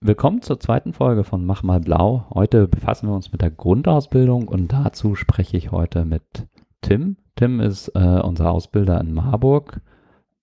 [0.00, 2.26] Willkommen zur zweiten Folge von Mach mal blau.
[2.32, 6.22] Heute befassen wir uns mit der Grundausbildung und dazu spreche ich heute mit
[6.82, 7.16] Tim.
[7.34, 9.80] Tim ist äh, unser Ausbilder in Marburg.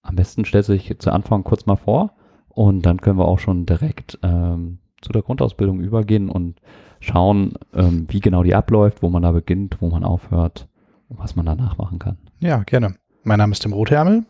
[0.02, 2.12] Am besten stellt sich zu Anfang kurz mal vor
[2.49, 6.60] und dann können wir auch schon direkt ähm, zu der Grundausbildung übergehen und
[7.00, 10.68] schauen, ähm, wie genau die abläuft, wo man da beginnt, wo man aufhört
[11.08, 12.18] und was man danach machen kann.
[12.42, 12.96] Ja, gerne.
[13.24, 14.26] Mein Name ist Tim Rothermel.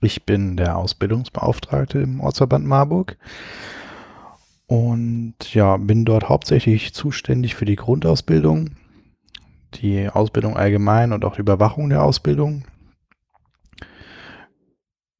[0.00, 3.18] Ich bin der Ausbildungsbeauftragte im Ortsverband Marburg
[4.72, 8.70] und ja, bin dort hauptsächlich zuständig für die Grundausbildung,
[9.74, 12.64] die Ausbildung allgemein und auch die Überwachung der Ausbildung.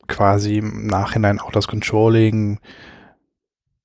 [0.09, 2.61] Quasi im Nachhinein auch das Controlling.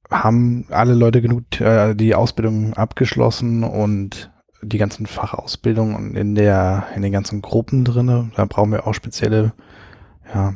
[0.10, 7.02] Haben alle Leute genug äh, die Ausbildung abgeschlossen und die ganzen Fachausbildungen in der in
[7.02, 8.32] den ganzen Gruppen drinne.
[8.38, 9.52] Da brauchen wir auch spezielle
[10.34, 10.56] ja,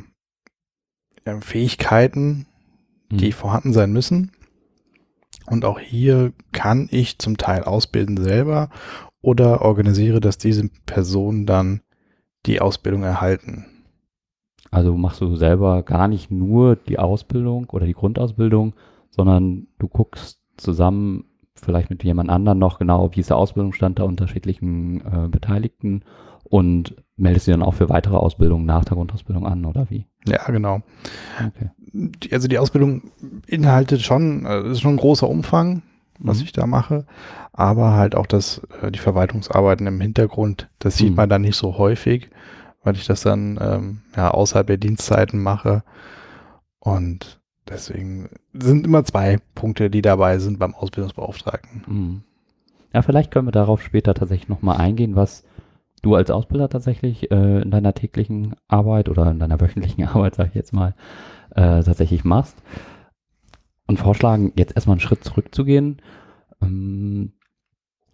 [1.40, 2.46] Fähigkeiten,
[3.10, 3.32] die mhm.
[3.32, 4.32] vorhanden sein müssen.
[5.52, 8.70] Und auch hier kann ich zum Teil ausbilden selber
[9.20, 11.82] oder organisiere, dass diese Personen dann
[12.46, 13.66] die Ausbildung erhalten.
[14.70, 18.74] Also machst du selber gar nicht nur die Ausbildung oder die Grundausbildung,
[19.10, 24.06] sondern du guckst zusammen vielleicht mit jemand anderem noch genau, wie ist der Ausbildungsstand der
[24.06, 26.02] unterschiedlichen äh, Beteiligten
[26.44, 30.06] und meldest du dann auch für weitere Ausbildungen nach der Grundausbildung an, oder wie?
[30.26, 30.82] Ja, genau.
[31.38, 31.70] Okay.
[32.32, 33.10] Also die Ausbildung
[33.46, 35.82] inhaltet schon, äh, ist schon ein großer Umfang,
[36.18, 36.44] was mhm.
[36.44, 37.06] ich da mache,
[37.52, 41.16] aber halt auch das, äh, die Verwaltungsarbeiten im Hintergrund, das sieht mhm.
[41.16, 42.30] man dann nicht so häufig,
[42.82, 45.84] weil ich das dann ähm, ja, außerhalb der Dienstzeiten mache.
[46.78, 51.84] Und deswegen sind immer zwei Punkte, die dabei sind beim Ausbildungsbeauftragten.
[51.86, 52.22] Mhm.
[52.92, 55.44] Ja, vielleicht können wir darauf später tatsächlich nochmal eingehen, was
[56.02, 60.48] du als Ausbilder tatsächlich äh, in deiner täglichen Arbeit oder in deiner wöchentlichen Arbeit, sag
[60.48, 60.94] ich jetzt mal,
[61.50, 62.62] äh, tatsächlich machst.
[63.86, 66.02] Und vorschlagen, jetzt erstmal einen Schritt zurückzugehen.
[66.60, 67.32] Ähm,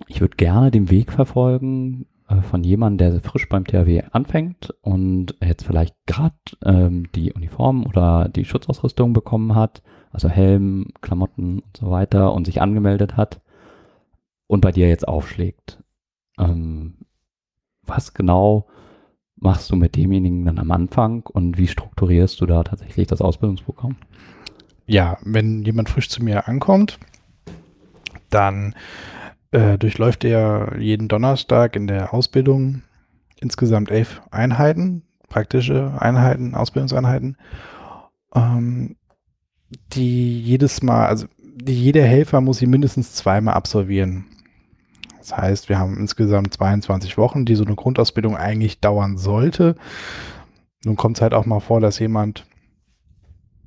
[0.06, 5.34] ich würde gerne den Weg verfolgen äh, von jemandem, der frisch beim THW anfängt und
[5.42, 11.76] jetzt vielleicht gerade ähm, die Uniform oder die Schutzausrüstung bekommen hat, also Helm, Klamotten und
[11.76, 13.40] so weiter und sich angemeldet hat
[14.46, 15.82] und bei dir jetzt aufschlägt.
[16.38, 16.97] Ähm,
[17.88, 18.66] was genau
[19.36, 23.96] machst du mit demjenigen dann am Anfang und wie strukturierst du da tatsächlich das Ausbildungsprogramm?
[24.86, 26.98] Ja, wenn jemand frisch zu mir ankommt,
[28.30, 28.74] dann
[29.50, 32.82] äh, durchläuft er jeden Donnerstag in der Ausbildung
[33.40, 37.36] insgesamt elf Einheiten, praktische Einheiten, Ausbildungseinheiten,
[38.34, 38.96] ähm,
[39.92, 44.26] die jedes Mal, also die, jeder Helfer muss sie mindestens zweimal absolvieren.
[45.28, 49.74] Das heißt, wir haben insgesamt 22 Wochen, die so eine Grundausbildung eigentlich dauern sollte.
[50.84, 52.46] Nun kommt es halt auch mal vor, dass jemand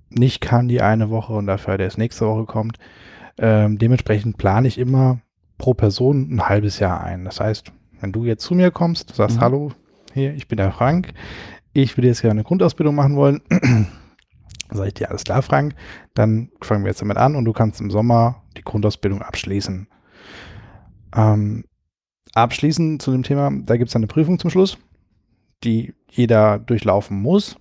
[0.09, 2.79] nicht kann die eine Woche und dafür der nächste Woche kommt.
[3.37, 5.19] Ähm, dementsprechend plane ich immer
[5.59, 7.25] pro Person ein halbes Jahr ein.
[7.25, 9.41] Das heißt, wenn du jetzt zu mir kommst, sagst, mhm.
[9.41, 9.71] hallo,
[10.13, 11.13] hier, ich bin der Frank,
[11.73, 13.41] ich würde jetzt gerne eine Grundausbildung machen wollen,
[14.71, 15.75] sage ich dir, alles klar, Frank,
[16.15, 19.87] dann fangen wir jetzt damit an und du kannst im Sommer die Grundausbildung abschließen.
[21.15, 21.65] Ähm,
[22.33, 24.77] abschließend zu dem Thema, da gibt es eine Prüfung zum Schluss,
[25.63, 27.55] die jeder durchlaufen muss,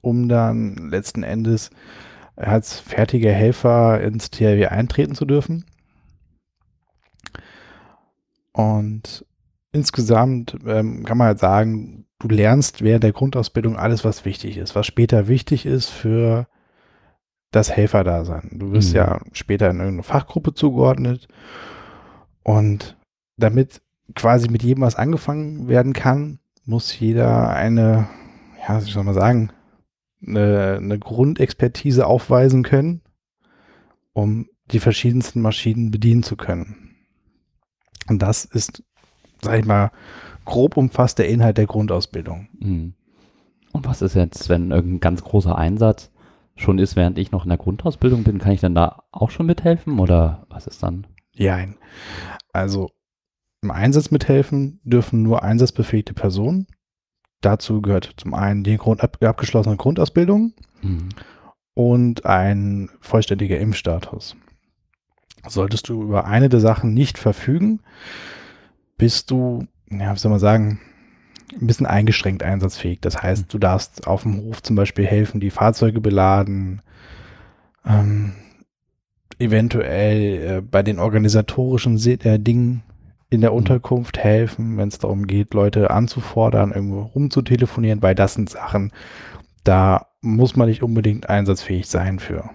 [0.00, 1.70] um dann letzten Endes
[2.36, 5.64] als fertiger Helfer ins THW eintreten zu dürfen.
[8.52, 9.24] Und
[9.72, 14.74] insgesamt ähm, kann man halt sagen, du lernst während der Grundausbildung alles, was wichtig ist,
[14.74, 16.46] was später wichtig ist für
[17.50, 18.50] das Helferdasein.
[18.52, 18.96] Du wirst mhm.
[18.96, 21.28] ja später in irgendeine Fachgruppe zugeordnet
[22.48, 22.96] und
[23.36, 23.82] damit
[24.14, 28.08] quasi mit jedem was angefangen werden kann, muss jeder eine,
[28.66, 29.50] ja, wie soll man sagen,
[30.26, 33.02] eine, eine Grundexpertise aufweisen können,
[34.14, 36.96] um die verschiedensten Maschinen bedienen zu können.
[38.08, 38.82] Und das ist,
[39.42, 39.90] sag ich mal,
[40.46, 42.48] grob umfasst der Inhalt der Grundausbildung.
[42.60, 42.94] Mhm.
[43.72, 46.10] Und was ist jetzt, wenn irgendein ganz großer Einsatz
[46.56, 49.44] schon ist, während ich noch in der Grundausbildung bin, kann ich dann da auch schon
[49.44, 51.06] mithelfen oder was ist dann?
[51.38, 51.76] Nein.
[52.52, 52.90] Also
[53.62, 56.66] im Einsatz mithelfen dürfen nur einsatzbefähigte Personen.
[57.40, 60.52] Dazu gehört zum einen die Grund, ab, abgeschlossene Grundausbildung
[60.82, 61.08] mhm.
[61.74, 64.36] und ein vollständiger Impfstatus.
[65.46, 67.80] Solltest du über eine der Sachen nicht verfügen,
[68.96, 70.80] bist du, ja, wie soll man sagen,
[71.52, 73.00] ein bisschen eingeschränkt einsatzfähig.
[73.00, 73.48] Das heißt, mhm.
[73.48, 76.82] du darfst auf dem Hof zum Beispiel helfen, die Fahrzeuge beladen,
[77.84, 78.34] ähm,
[79.38, 82.82] eventuell äh, bei den organisatorischen äh, Dingen
[83.30, 83.58] in der mhm.
[83.58, 88.92] Unterkunft helfen, wenn es darum geht, Leute anzufordern, irgendwo rumzutelefonieren, weil das sind Sachen,
[89.64, 92.50] da muss man nicht unbedingt einsatzfähig sein für.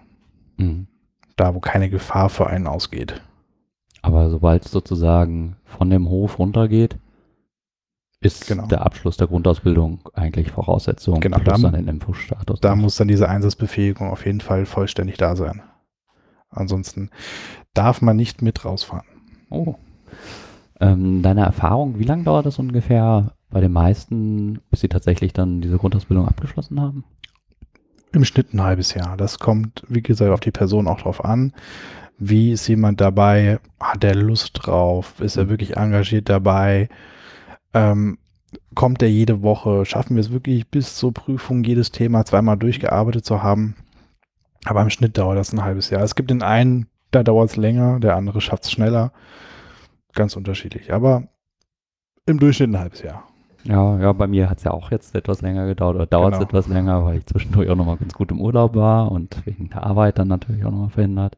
[0.58, 0.88] Mhm.
[1.36, 3.22] da wo keine Gefahr für einen ausgeht.
[4.04, 6.98] Aber sobald es sozusagen von dem Hof runtergeht,
[8.22, 8.68] ist Genau.
[8.68, 12.60] der Abschluss der Grundausbildung eigentlich Voraussetzung Genau, plus da- dann den Infostatus.
[12.62, 15.62] Da muss dann diese Einsatzbefähigung auf jeden Fall vollständig da sein.
[16.54, 17.10] Ansonsten
[17.74, 19.08] darf man nicht mit rausfahren.
[19.50, 19.76] Oh.
[20.80, 25.62] Ähm, deine Erfahrung, wie lange dauert das ungefähr bei den meisten, bis sie tatsächlich dann
[25.62, 27.04] diese Grundausbildung abgeschlossen haben?
[28.12, 29.18] Im Schnitt ein halbes Jahr.
[29.18, 31.54] Das kommt, wie gesagt, auf die Person auch drauf an.
[32.18, 33.60] Wie ist jemand dabei?
[33.80, 35.20] Hat er Lust drauf?
[35.20, 36.90] Ist er wirklich engagiert dabei?
[37.74, 38.18] Ähm,
[38.76, 39.86] kommt er jede Woche?
[39.86, 43.76] Schaffen wir es wirklich bis zur Prüfung jedes Thema zweimal durchgearbeitet zu haben?
[44.66, 46.02] Aber im Schnitt dauert das ein halbes Jahr.
[46.04, 49.12] Es gibt den einen, da dauert es länger, der andere schafft es schneller.
[50.14, 50.94] Ganz unterschiedlich.
[50.94, 51.24] Aber
[52.26, 53.24] im Durchschnitt ein halbes Jahr.
[53.66, 56.40] Ja, ja, bei mir hat es ja auch jetzt etwas länger gedauert oder dauert es
[56.40, 56.50] Genau.
[56.50, 59.84] etwas länger, weil ich zwischendurch auch nochmal ganz gut im Urlaub war und wegen der
[59.84, 61.38] Arbeit dann natürlich auch nochmal verhindert.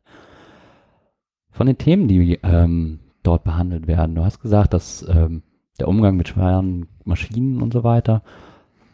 [1.51, 5.44] Von den Themen, die ähm, dort behandelt werden, du hast gesagt, dass ähm,
[5.80, 8.24] der Umgang mit schweren Maschinen und so weiter,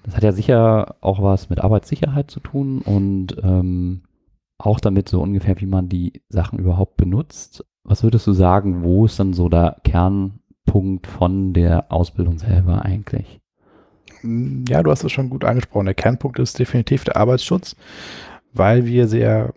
[0.04, 4.02] das hat ja sicher auch was mit Arbeitssicherheit zu tun und ähm,
[4.66, 7.66] auch damit so ungefähr, wie man die Sachen überhaupt benutzt.
[7.84, 13.40] Was würdest du sagen, wo ist dann so der Kernpunkt von der Ausbildung selber eigentlich?
[14.70, 15.86] Ja, du hast es schon gut angesprochen.
[15.86, 17.76] Der Kernpunkt ist definitiv der Arbeitsschutz,
[18.54, 19.54] weil wir sehr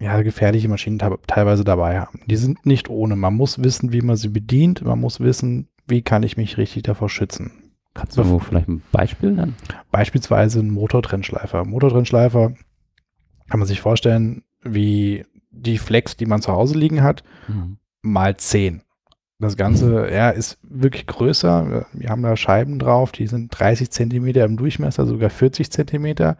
[0.00, 2.20] ja, gefährliche Maschinen te- teilweise dabei haben.
[2.26, 3.16] Die sind nicht ohne.
[3.16, 4.82] Man muss wissen, wie man sie bedient.
[4.82, 7.52] Man muss wissen, wie kann ich mich richtig davor schützen.
[7.92, 9.56] Kannst du vielleicht ein Beispiel nennen?
[9.90, 11.66] Beispielsweise ein Motortrennschleifer.
[11.66, 12.54] Motortrennschleifer
[13.50, 17.76] kann man sich vorstellen, wie die Flex, die man zu Hause liegen hat, Mhm.
[18.02, 18.82] mal 10.
[19.38, 21.86] Das Ganze ja, ist wirklich größer.
[21.92, 26.36] Wir haben da Scheiben drauf, die sind 30 Zentimeter im Durchmesser, sogar 40 Zentimeter,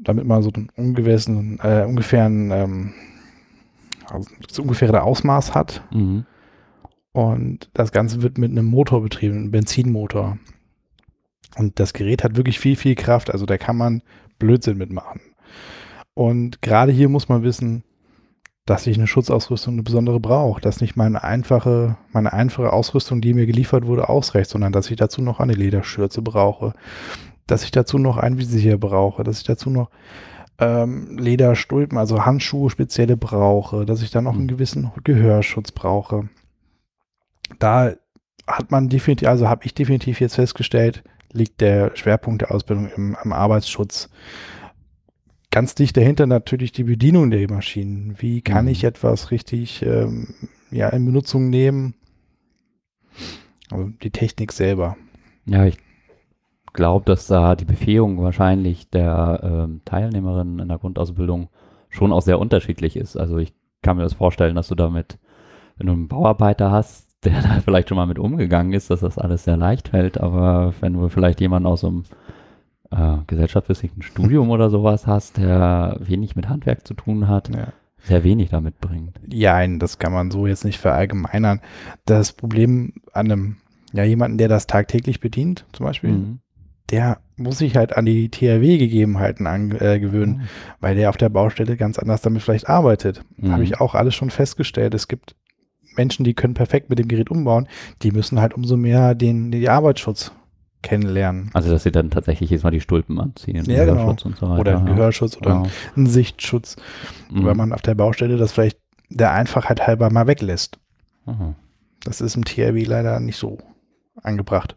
[0.00, 2.92] damit man so einen ungewissen, äh, ungefähren, ähm,
[4.10, 5.82] also das ungefähre Ausmaß hat.
[5.90, 6.26] Mhm.
[7.12, 10.38] Und das Ganze wird mit einem Motor betrieben, einem Benzinmotor.
[11.56, 13.30] Und das Gerät hat wirklich viel, viel Kraft.
[13.30, 14.02] Also da kann man
[14.38, 15.20] Blödsinn mitmachen.
[16.18, 17.84] Und gerade hier muss man wissen,
[18.66, 20.60] dass ich eine Schutzausrüstung eine besondere brauche.
[20.60, 24.96] Dass nicht meine einfache, meine einfache Ausrüstung, die mir geliefert wurde, ausreicht, sondern dass ich
[24.96, 26.74] dazu noch eine Lederschürze brauche.
[27.46, 29.22] Dass ich dazu noch ein Visier brauche.
[29.22, 29.90] Dass ich dazu noch
[30.58, 33.86] ähm, Lederstulpen, also Handschuhe spezielle brauche.
[33.86, 34.48] Dass ich dann noch einen Mhm.
[34.48, 36.28] gewissen Gehörschutz brauche
[37.58, 37.92] da
[38.46, 43.16] hat man definitiv, also habe ich definitiv jetzt festgestellt, liegt der Schwerpunkt der Ausbildung im,
[43.16, 44.10] am Arbeitsschutz.
[45.50, 48.14] Ganz dicht dahinter natürlich die Bedienung der Maschinen.
[48.18, 48.70] Wie kann Mhm.
[48.70, 50.34] ich etwas richtig ähm,
[50.70, 51.94] ja, in Benutzung nehmen?
[53.70, 54.96] Also die Technik selber.
[55.46, 55.78] Ja, ich
[56.74, 61.48] glaube, dass da die Befähigung wahrscheinlich der ähm, Teilnehmerinnen in der Grundausbildung
[61.88, 63.16] schon auch sehr unterschiedlich ist.
[63.16, 65.18] Also ich kann mir das vorstellen, dass du damit,
[65.76, 69.16] wenn du einen Bauarbeiter hast, der da vielleicht schon mal mit umgegangen ist, dass das
[69.18, 72.04] alles sehr leicht fällt, aber wenn du vielleicht jemanden aus einem
[72.90, 77.68] äh, gesellschaftswissenschaftlichen Studium oder sowas hast, der wenig mit Handwerk zu tun hat, Ja.
[78.02, 79.20] sehr wenig damit bringt.
[79.30, 81.60] Jein, das kann man so jetzt nicht verallgemeinern.
[82.06, 83.56] Das Problem an einem,
[83.92, 86.38] ja, jemanden, der das tagtäglich bedient, zum Beispiel, Mhm.
[86.90, 89.92] der muss sich halt an die THW-Gegebenheiten angewöhnen.
[89.96, 90.48] Äh, gewöhnen.
[90.80, 93.22] weil der auf der Baustelle ganz anders damit vielleicht arbeitet.
[93.36, 93.52] Mhm.
[93.52, 94.94] Habe ich auch alles schon festgestellt.
[94.94, 95.34] Es gibt
[95.96, 97.66] Menschen, die können perfekt mit dem Gerät umbauen,
[98.02, 100.32] die müssen halt umso mehr den, den Arbeitsschutz
[100.82, 101.50] kennenlernen.
[101.54, 104.14] Also, dass sie dann tatsächlich jetzt mal die Stulpen anziehen, Ja, genau.
[104.16, 104.46] So.
[104.46, 104.86] Oder einen.
[104.86, 105.62] Gehörschutz oder Ja.
[105.96, 106.76] einen Sichtschutz,
[107.30, 107.44] Mhm.
[107.44, 108.78] weil man auf der Baustelle das vielleicht
[109.10, 110.78] der Einfachheit halber mal weglässt.
[111.26, 111.54] Aha.
[112.04, 113.58] Das ist im THW leider nicht so
[114.22, 114.76] angebracht.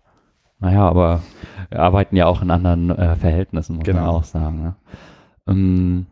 [0.59, 1.21] Naja, aber
[1.69, 4.09] wir arbeiten ja auch in anderen äh, Verhältnissen, muss man Genau.
[4.11, 4.61] auch sagen.
[4.63, 4.75] Ne?
[5.47, 6.05] Ähm,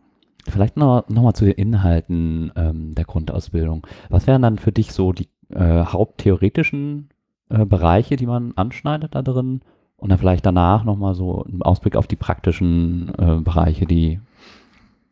[0.47, 3.85] vielleicht noch, noch mal zu den Inhalten ähm, der Grundausbildung.
[4.09, 7.09] Was wären dann für dich so die äh, haupttheoretischen
[7.49, 9.61] äh, Bereiche, die man anschneidet da drin?
[9.99, 14.19] Und dann vielleicht danach noch mal so einen Ausblick auf die praktischen äh, Bereiche, die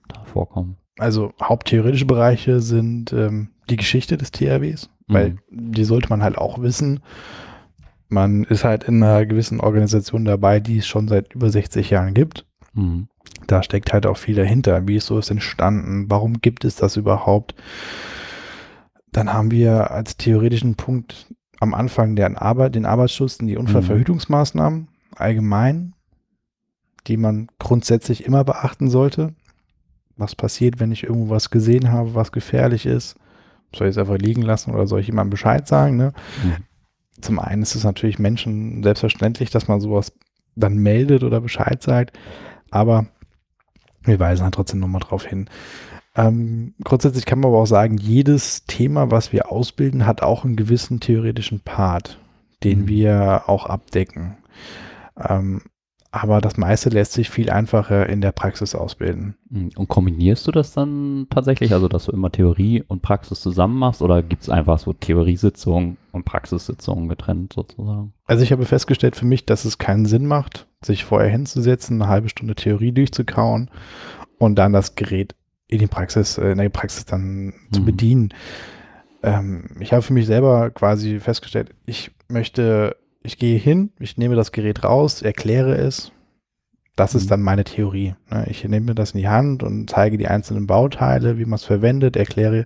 [0.07, 0.77] da vorkommen.
[0.97, 5.73] Also haupttheoretische Bereiche sind ähm, die Geschichte des THWs, weil Mhm.
[5.73, 7.01] die sollte man halt auch wissen.
[8.09, 12.13] Man ist halt in einer gewissen Organisation dabei, die es schon seit über 60 Jahren
[12.13, 12.45] gibt.
[12.73, 13.09] Mhm.
[13.45, 14.87] Da steckt halt auch viel dahinter.
[14.87, 16.09] Wie ist sowas entstanden?
[16.09, 17.53] Warum gibt es das überhaupt?
[19.11, 24.87] Dann haben wir als theoretischen Punkt am Anfang der Arbeit, den Arbeitsschutz und die Unfallverhütungsmaßnahmen
[25.15, 25.93] allgemein,
[27.07, 29.33] die man grundsätzlich immer beachten sollte.
[30.15, 33.15] Was passiert, wenn ich irgendwo was gesehen habe, was gefährlich ist?
[33.75, 35.97] Soll ich es einfach liegen lassen oder soll ich jemandem Bescheid sagen?
[35.97, 36.13] Ne?
[36.43, 36.55] Mhm.
[37.21, 40.13] Zum einen ist es natürlich Menschen selbstverständlich, dass man sowas
[40.55, 42.17] dann meldet oder Bescheid sagt,
[42.71, 43.07] aber
[44.03, 45.49] wir weisen halt trotzdem nochmal drauf hin.
[46.17, 50.55] Ähm, grundsätzlich kann man aber auch sagen, jedes Thema, was wir ausbilden, hat auch einen
[50.55, 52.19] gewissen theoretischen Part,
[52.63, 52.87] den Mhm.
[52.87, 54.37] wir auch abdecken.
[55.17, 55.61] Ähm,
[56.09, 59.35] aber das meiste lässt sich viel einfacher in der Praxis ausbilden.
[59.49, 59.71] Mhm.
[59.75, 64.01] Und kombinierst du das dann tatsächlich, also dass du immer Theorie und Praxis zusammen machst
[64.01, 68.13] oder gibt es einfach so Theoriesitzungen und Praxissitzungen getrennt sozusagen?
[68.25, 72.09] Also ich habe festgestellt für mich, dass es keinen Sinn macht, sich vorher hinzusetzen, eine
[72.09, 73.69] halbe Stunde Theorie durchzukauen
[74.39, 75.35] und dann das Gerät
[75.67, 77.85] in die Praxis, äh, in der Praxis dann zu Mhm.
[77.85, 78.29] bedienen.
[79.23, 84.35] Ähm, ich habe für mich selber quasi festgestellt, ich möchte, ich gehe hin, ich nehme
[84.35, 86.11] das Gerät raus, erkläre es.
[86.95, 87.17] Das Mhm.
[87.19, 88.15] ist dann meine Theorie.
[88.31, 88.45] ne?
[88.49, 92.15] Ich nehme das in die Hand und zeige die einzelnen Bauteile, wie man es verwendet,
[92.15, 92.65] erkläre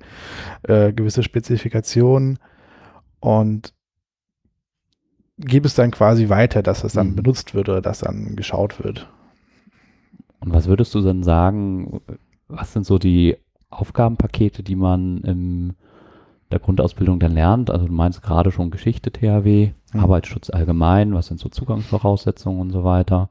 [0.63, 2.38] äh, gewisse Spezifikationen
[3.20, 3.74] und
[5.38, 7.15] gebe es dann quasi weiter, dass es dann Mhm.
[7.15, 9.10] benutzt wird oder dass dann geschaut wird.
[10.39, 12.01] Und was würdest du denn sagen,
[12.51, 13.38] was sind so die
[13.70, 15.74] Aufgabenpakete, die man in
[16.51, 17.70] der Grundausbildung dann lernt?
[17.70, 20.00] Also du meinst gerade schon Geschichte THW, Mhm.
[20.00, 23.29] Arbeitsschutz allgemein, was sind so Zugangsvoraussetzungen und so weiter?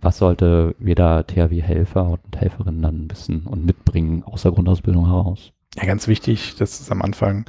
[0.00, 5.52] Was sollte jeder THW-Helfer und Helferin dann wissen und mitbringen aus der Grundausbildung heraus?
[5.76, 7.46] Ja, ganz wichtig, das ist am Anfang,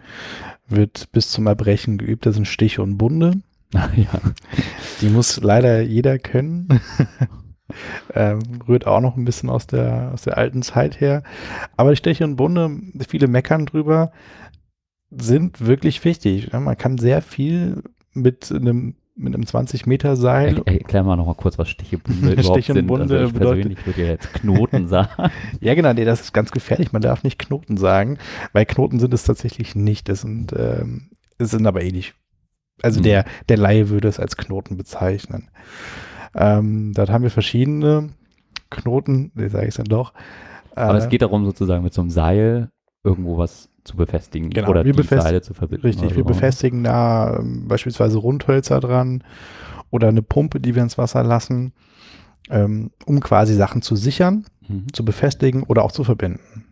[0.68, 3.42] wird bis zum Erbrechen geübt, das sind Stiche und Bunde.
[3.74, 4.22] ja.
[5.02, 6.68] Die muss leider jeder können.
[8.14, 11.24] ähm, rührt auch noch ein bisschen aus der, aus der alten Zeit her.
[11.78, 12.70] Aber die Stiche und Bunde,
[13.08, 14.12] viele meckern drüber,
[15.12, 16.52] sind wirklich wichtig.
[16.52, 21.26] Man kann sehr viel mit einem, mit einem 20 Meter Seil Er, erklär mal noch
[21.26, 22.88] mal kurz, was Stichebunde überhaupt Stich und sind.
[22.88, 25.32] Bunde also ich bedeutet- persönlich würde ja jetzt Knoten sagen.
[25.62, 26.92] Ja, genau, nee, das ist ganz gefährlich.
[26.92, 28.18] Man darf nicht Knoten sagen,
[28.54, 30.10] weil Knoten sind es tatsächlich nicht.
[30.10, 32.14] Das sind, ähm, es sind aber ähnlich.
[32.82, 33.04] Also Hm.
[33.04, 35.50] der, der Laie würde es als Knoten bezeichnen.
[36.36, 38.10] Ähm, dort haben wir verschiedene
[38.70, 40.14] Knoten, nee, sage ich dann doch.
[40.76, 42.70] Aber Äh, es geht darum, sozusagen mit so einem Seil
[43.04, 45.86] irgendwo was zu befestigen Genau, oder wir die Seile zu verbinden.
[45.86, 46.28] Richtig, wir so.
[46.28, 49.24] befestigen da ähm, beispielsweise Rundhölzer dran
[49.92, 51.72] oder eine Pumpe, die wir ins Wasser lassen,
[52.50, 54.92] ähm, um quasi Sachen zu sichern, Mhm.
[54.92, 56.66] zu befestigen oder auch zu verbinden.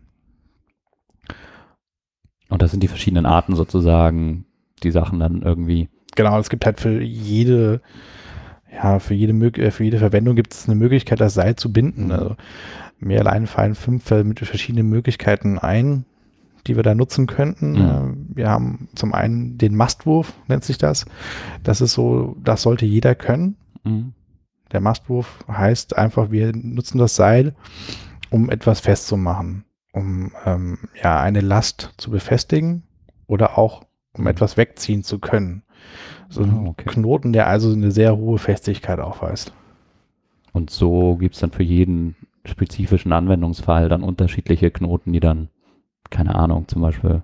[2.48, 4.44] Und das sind die verschiedenen Arten sozusagen,
[4.82, 5.88] die Sachen dann irgendwie.
[6.16, 7.80] Genau, es gibt halt für jede,
[8.74, 12.06] ja, für jede, äh, für jede Verwendung gibt es eine Möglichkeit, das Seil zu binden.
[12.06, 12.12] Mhm.
[12.12, 12.36] Also
[12.98, 16.04] mir allein fallen fünf mit verschiedenen Möglichkeiten ein,
[16.66, 17.72] die wir da nutzen könnten.
[17.72, 17.78] Mhm.
[18.32, 21.06] Äh, Wir haben zum einen den Mastwurf, nennt sich das.
[21.62, 23.56] Das ist so, das sollte jeder können.
[23.84, 24.12] Mhm.
[24.72, 27.54] Der Mastwurf heißt einfach, wir nutzen das Seil,
[28.30, 32.82] um etwas festzumachen, um ähm, ja eine Last zu befestigen
[33.26, 33.82] oder auch
[34.14, 34.28] um Mhm.
[34.28, 35.62] etwas wegziehen zu können.
[36.28, 36.84] So ein Ah, okay.
[36.88, 39.52] Knoten, der also eine sehr hohe Festigkeit aufweist.
[40.52, 42.14] Und so gibt es dann für jeden
[42.44, 45.48] spezifischen Anwendungsfall dann unterschiedliche Knoten, die dann,
[46.10, 47.22] keine Ahnung, zum Beispiel,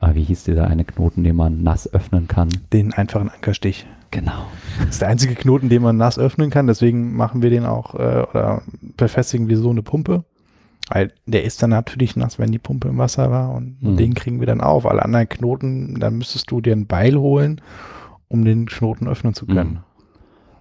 [0.00, 2.48] ah, wie hieß dieser eine Knoten, den man nass öffnen kann?
[2.72, 3.86] Den einfachen Ankerstich.
[4.10, 4.46] Genau.
[4.80, 6.66] Das ist der einzige Knoten, den man nass öffnen kann.
[6.66, 8.62] Deswegen machen wir den auch äh, oder
[8.96, 10.24] befestigen wir so eine Pumpe.
[10.88, 13.96] Weil der ist dann natürlich nass, wenn die Pumpe im Wasser war und Mhm.
[13.96, 14.86] den kriegen wir dann auf.
[14.86, 17.60] Alle anderen Knoten, da müsstest du dir ein Beil holen,
[18.30, 19.70] um den Knoten öffnen zu können.
[19.70, 19.78] Mhm.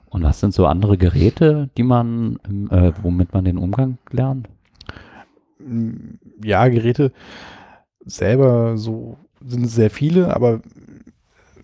[0.09, 4.49] Und was sind so andere Geräte, die man, im, äh, womit man den Umgang lernt?
[6.43, 7.11] Ja, Geräte
[8.05, 10.61] selber so sind es sehr viele, aber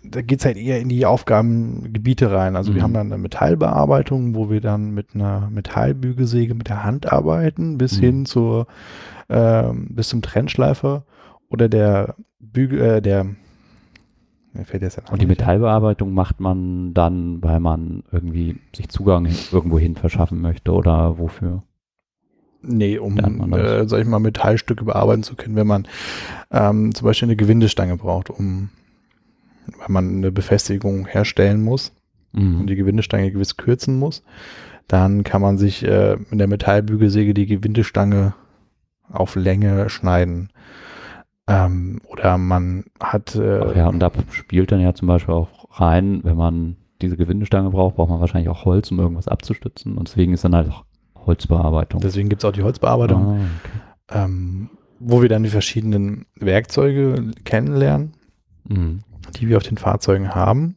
[0.04, 2.54] da geht es halt eher in die Aufgabengebiete rein.
[2.54, 2.84] Also wir Mhm.
[2.84, 7.96] haben dann eine Metallbearbeitung, wo wir dann mit einer Metallbügelsäge mit der Hand arbeiten, bis
[7.96, 8.04] Mhm.
[8.04, 8.66] hin zur
[9.28, 11.04] ähm, bis zum Trennschleifer
[11.48, 13.26] oder der Bügel, äh, der
[14.56, 15.26] mir fällt jetzt Und die.
[15.26, 21.62] Metallbearbeitung macht man dann, weil man irgendwie sich Zugang irgendwo hin verschaffen möchte oder wofür?
[22.62, 23.16] Nee, um,
[23.52, 25.86] äh, sag ich mal, Metallstücke bearbeiten zu können, wenn man
[26.50, 28.70] ähm, zum Beispiel eine Gewindestange braucht, um,
[29.78, 31.92] weil man eine Befestigung herstellen muss
[32.32, 32.66] und Mhm.
[32.66, 34.22] die Gewindestange gewiss kürzen muss,
[34.88, 38.34] dann kann man sich äh, mit der Metallbügelsäge die Gewindestange
[39.08, 40.50] auf Länge schneiden.
[41.48, 45.80] Ähm, oder man hat äh, Ach ja, und da spielt dann ja zum Beispiel auch
[45.80, 49.96] rein, wenn man diese Gewindestange braucht, braucht man wahrscheinlich auch Holz, um irgendwas abzustützen.
[49.96, 50.84] Und deswegen ist dann halt auch
[51.26, 52.00] Holzbearbeitung.
[52.00, 54.24] deswegen gibt es auch die Holzbearbeitung, Ah, okay.
[54.24, 58.12] ähm, wo wir dann die verschiedenen Werkzeuge kennenlernen.
[58.68, 59.00] Mhm.
[59.38, 60.76] die wir auf den Fahrzeugen haben.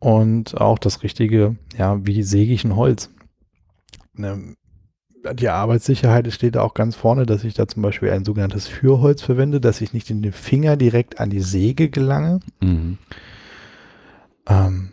[0.00, 3.10] Und auch das richtige, ja, wie säge ich ein Holz?
[4.14, 4.54] Ne,
[5.32, 9.22] die Arbeitssicherheit steht da auch ganz vorne, dass ich da zum Beispiel ein sogenanntes Führholz
[9.22, 12.40] verwende, dass ich nicht in den Finger direkt an die Säge gelange.
[12.60, 12.98] Mhm.
[14.46, 14.90] Ähm,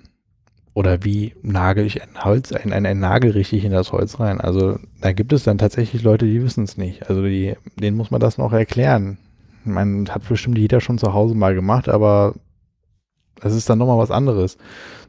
[0.73, 4.39] oder wie nagel ich ein Holz, ein, ein, ein Nagel richtig in das Holz rein?
[4.39, 7.09] Also da gibt es dann tatsächlich Leute, die wissen es nicht.
[7.09, 9.17] Also die, denen muss man das noch erklären.
[9.65, 12.33] Man hat bestimmt jeder schon zu Hause mal gemacht, aber
[13.41, 14.57] das ist dann nochmal was anderes.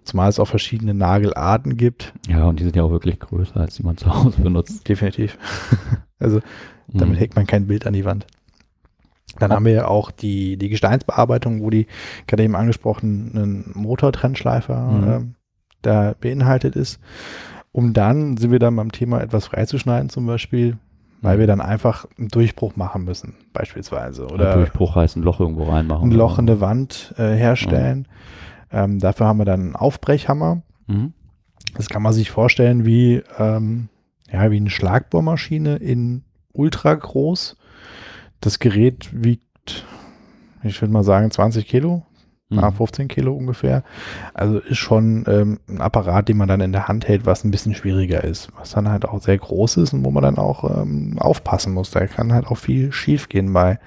[0.04, 2.12] Zumal es auch verschiedene Nagelarten gibt.
[2.28, 4.88] Ja, und die sind ja auch wirklich größer, als die man zu Hause benutzt.
[4.88, 5.38] Definitiv.
[6.18, 6.40] also
[6.88, 7.18] damit Mhm.
[7.18, 8.26] hängt man kein Bild an die Wand.
[9.38, 11.86] Dann haben wir ja auch die, die Gesteinsbearbeitung, wo die
[12.26, 15.08] gerade eben angesprochenen Motortrennschleifer Mhm.
[15.08, 15.34] ähm,
[15.82, 17.00] da beinhaltet ist.
[17.70, 20.76] Um dann sind wir dann beim Thema etwas freizuschneiden zum Beispiel,
[21.22, 24.24] weil wir dann einfach einen Durchbruch machen müssen, beispielsweise.
[24.24, 26.10] Oder Oder Durchbruch heißt ein Loch irgendwo reinmachen.
[26.10, 28.08] ein Loch in der Wand äh, herstellen.
[28.70, 30.62] Ähm, dafür haben wir dann einen Aufbrechhammer.
[30.88, 31.12] Mhm.
[31.74, 33.88] Das kann man sich vorstellen wie, ähm,
[34.30, 37.56] ja, wie eine Schlagbohrmaschine in ultra groß.
[38.40, 39.84] Das Gerät wiegt,
[40.64, 42.04] ich würde mal sagen, 20 Kilo,
[42.52, 42.58] Mhm.
[42.64, 43.82] ah, 15 Kilo ungefähr.
[44.34, 47.50] Also ist schon ähm, ein Apparat, den man dann in der Hand hält, was ein
[47.50, 50.82] bisschen schwieriger ist, was dann halt auch sehr groß ist und wo man dann auch
[50.82, 51.90] ähm, aufpassen muss.
[51.90, 53.78] Da kann halt auch viel schief gehen bei.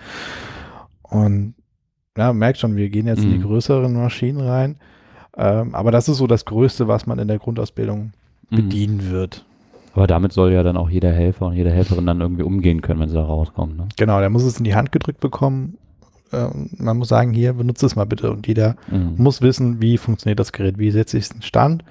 [1.04, 1.56] Und
[2.18, 3.44] ja, merkt schon, wir gehen jetzt in die Mhm.
[3.44, 4.78] größeren Maschinen rein.
[5.38, 8.12] Ähm, aber das ist so das Größte, was man in der Grundausbildung
[8.50, 8.56] Mhm.
[8.56, 9.44] bedienen wird.
[9.94, 13.00] Aber damit soll ja dann auch jeder Helfer und jede Helferin dann irgendwie umgehen können,
[13.00, 13.78] wenn sie da rauskommen.
[13.78, 13.88] Ne?
[13.98, 15.78] Genau, der muss es in die Hand gedrückt bekommen.
[16.34, 18.32] Ähm, man muss sagen, hier, benutze es mal bitte.
[18.32, 19.16] Und jeder Mhm.
[19.18, 21.84] muss wissen, wie funktioniert das Gerät, wie setze ich es in Stand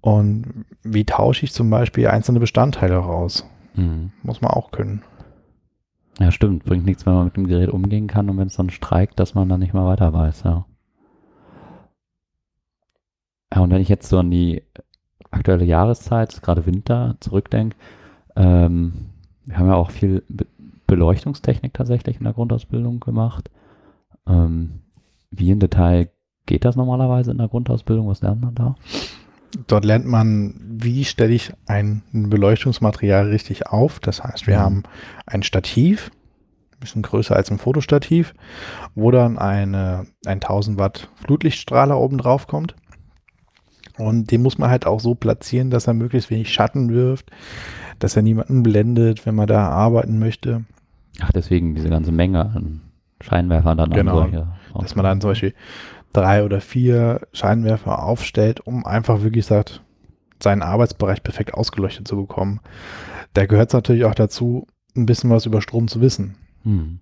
[0.00, 3.44] und wie tausche ich zum Beispiel einzelne Bestandteile raus.
[3.74, 4.12] Mhm.
[4.22, 5.02] Muss man auch können.
[6.18, 6.64] Ja, stimmt.
[6.64, 9.34] Bringt nichts, wenn man mit dem Gerät umgehen kann und wenn es dann streikt, dass
[9.34, 10.66] man dann nicht mehr weiter weiß, ja.
[13.52, 14.62] Ja, und wenn ich jetzt so an die
[15.30, 17.76] aktuelle Jahreszeit, gerade Winter, zurückdenke,
[18.36, 18.92] ähm,
[19.46, 20.22] wir haben ja auch viel
[20.90, 23.48] Beleuchtungstechnik tatsächlich in der Grundausbildung gemacht.
[24.26, 24.80] Ähm,
[25.30, 26.10] wie im Detail
[26.46, 28.08] geht das normalerweise in der Grundausbildung?
[28.08, 28.74] Was lernt man da?
[29.68, 34.00] Dort lernt man, wie stelle ich ein Beleuchtungsmaterial richtig auf.
[34.00, 34.60] Das heißt, wir Mhm.
[34.60, 34.82] haben
[35.26, 36.10] ein Stativ,
[36.72, 38.34] ein bisschen größer als ein Fotostativ,
[38.96, 42.74] wo dann eine, ein 1000 Watt Flutlichtstrahler oben drauf kommt.
[43.98, 47.30] Und den muss man halt auch so platzieren, dass er möglichst wenig Schatten wirft,
[47.98, 50.64] dass er niemanden blendet, wenn man da arbeiten möchte.
[51.20, 52.80] Ach, deswegen diese ganze Menge an
[53.20, 54.20] Scheinwerfern dann Genau.
[54.20, 54.48] an solche.
[54.80, 55.54] Dass man dann zum Beispiel
[56.12, 59.82] drei oder vier Scheinwerfer aufstellt, um einfach wirklich sagt,
[60.42, 62.60] seinen Arbeitsbereich perfekt ausgeleuchtet zu bekommen.
[63.34, 66.36] Da gehört es natürlich auch dazu, ein bisschen was über Strom zu wissen.
[66.62, 67.00] Hm.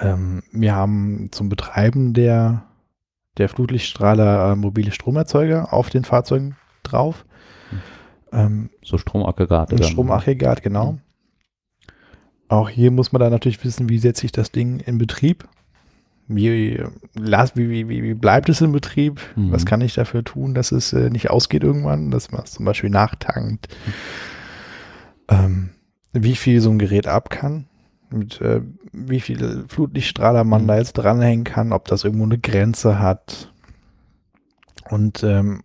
[0.00, 2.62] Ähm, wir haben zum Betreiben der,
[3.36, 7.24] der Flutlichtstrahler äh, mobile Stromerzeuger auf den Fahrzeugen drauf.
[7.70, 7.78] Hm.
[8.32, 9.74] Ähm, So Stromaggregate.
[9.74, 9.88] ein dann.
[9.90, 10.92] Stromaggregat, genau.
[10.92, 11.00] Mhm.
[12.48, 15.46] Auch hier muss man dann natürlich wissen, wie setze ich das Ding in Betrieb?
[16.30, 19.20] Wie, wie, wie, wie, bleibt es in Betrieb?
[19.36, 19.52] Mhm.
[19.52, 22.64] Was kann ich dafür tun, dass es äh, nicht ausgeht irgendwann, dass man es zum
[22.66, 23.68] Beispiel nachtankt?
[25.28, 25.70] Ähm,
[26.12, 27.66] wie viel so ein Gerät ab kann?
[28.10, 30.66] Mit äh, wie viel Flutlichtstrahler man Mhm.
[30.68, 33.52] da jetzt dranhängen kann, ob das irgendwo eine Grenze hat.
[34.90, 35.62] Und ähm,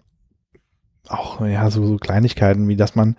[1.10, 3.16] auch ja, so, so Kleinigkeiten, wie dass man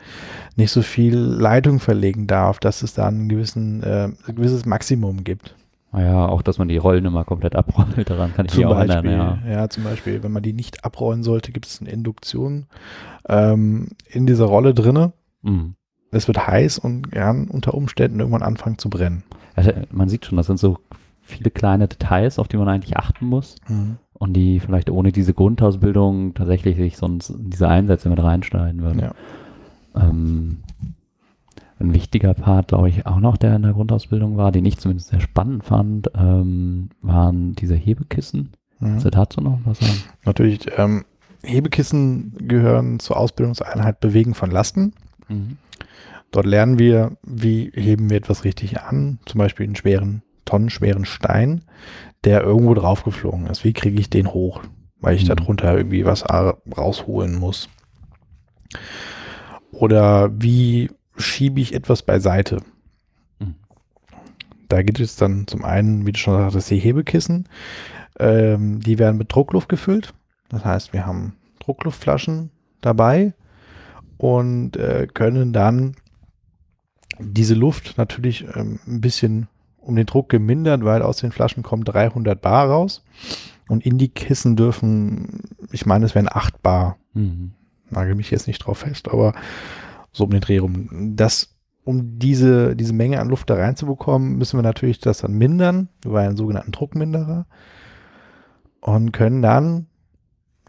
[0.56, 5.24] nicht so viel Leitung verlegen darf, dass es da einen gewissen, äh, ein gewisses Maximum
[5.24, 5.54] gibt.
[5.92, 9.10] Naja, auch, dass man die Rollen immer komplett abrollt, daran kann ich mich auch Beispiel,
[9.10, 9.52] erinnern, ja.
[9.52, 9.68] ja.
[9.68, 12.66] zum Beispiel, wenn man die nicht abrollen sollte, gibt es eine Induktion
[13.28, 15.12] ähm, in dieser Rolle drinne.
[15.42, 15.76] Mhm.
[16.10, 19.22] Es wird heiß und kann unter Umständen irgendwann anfangen zu brennen.
[19.54, 20.78] Also, man sieht schon, das sind so
[21.22, 23.56] viele kleine Details, auf die man eigentlich achten muss
[24.14, 29.00] und die vielleicht ohne diese Grundausbildung tatsächlich sich sonst in diese Einsätze mit reinschneiden würden.
[29.00, 29.14] Ja.
[29.96, 30.58] Ähm,
[31.80, 35.08] ein wichtiger Part, glaube ich, auch noch, der in der Grundausbildung war, den ich zumindest
[35.08, 38.52] sehr spannend fand, ähm, waren diese Hebekissen.
[38.78, 38.86] Mhm.
[38.86, 40.02] Kannst du dazu noch was sagen?
[40.24, 41.04] Natürlich, ähm,
[41.42, 44.94] Hebekissen gehören zur Ausbildungseinheit Bewegen von Lasten.
[45.28, 45.58] Mhm.
[46.30, 51.62] Dort lernen wir, wie heben wir etwas richtig an, zum Beispiel einen schweren, tonnenschweren Stein,
[52.24, 53.64] der irgendwo draufgeflogen ist.
[53.64, 54.62] Wie kriege ich den hoch?
[55.00, 55.36] Weil ich Mhm.
[55.36, 57.68] darunter irgendwie was rausholen muss.
[59.70, 62.62] Oder wie schiebe ich etwas beiseite?
[63.38, 63.54] Mhm.
[64.68, 67.48] Da gibt es dann zum einen, wie du schon sagtest, die Hebekissen.
[68.18, 70.14] Ähm, die werden mit Druckluft gefüllt.
[70.48, 73.34] Das heißt, wir haben Druckluftflaschen dabei
[74.18, 75.96] und äh, können dann
[77.18, 79.48] diese Luft natürlich ähm, ein bisschen
[79.84, 83.04] um den Druck gemindert, weil aus den Flaschen kommen 300 Bar raus
[83.68, 85.40] und in die Kissen dürfen,
[85.72, 86.96] ich meine, es wären 8 Bar.
[87.12, 87.52] Mhm.
[87.90, 89.34] Nagel mich jetzt nicht drauf fest, aber
[90.12, 91.14] so um den Dreh rum.
[91.16, 95.88] Das, um diese, diese Menge an Luft da reinzubekommen, müssen wir natürlich das dann mindern
[96.04, 97.46] über einen sogenannten Druckminderer
[98.80, 99.86] und können dann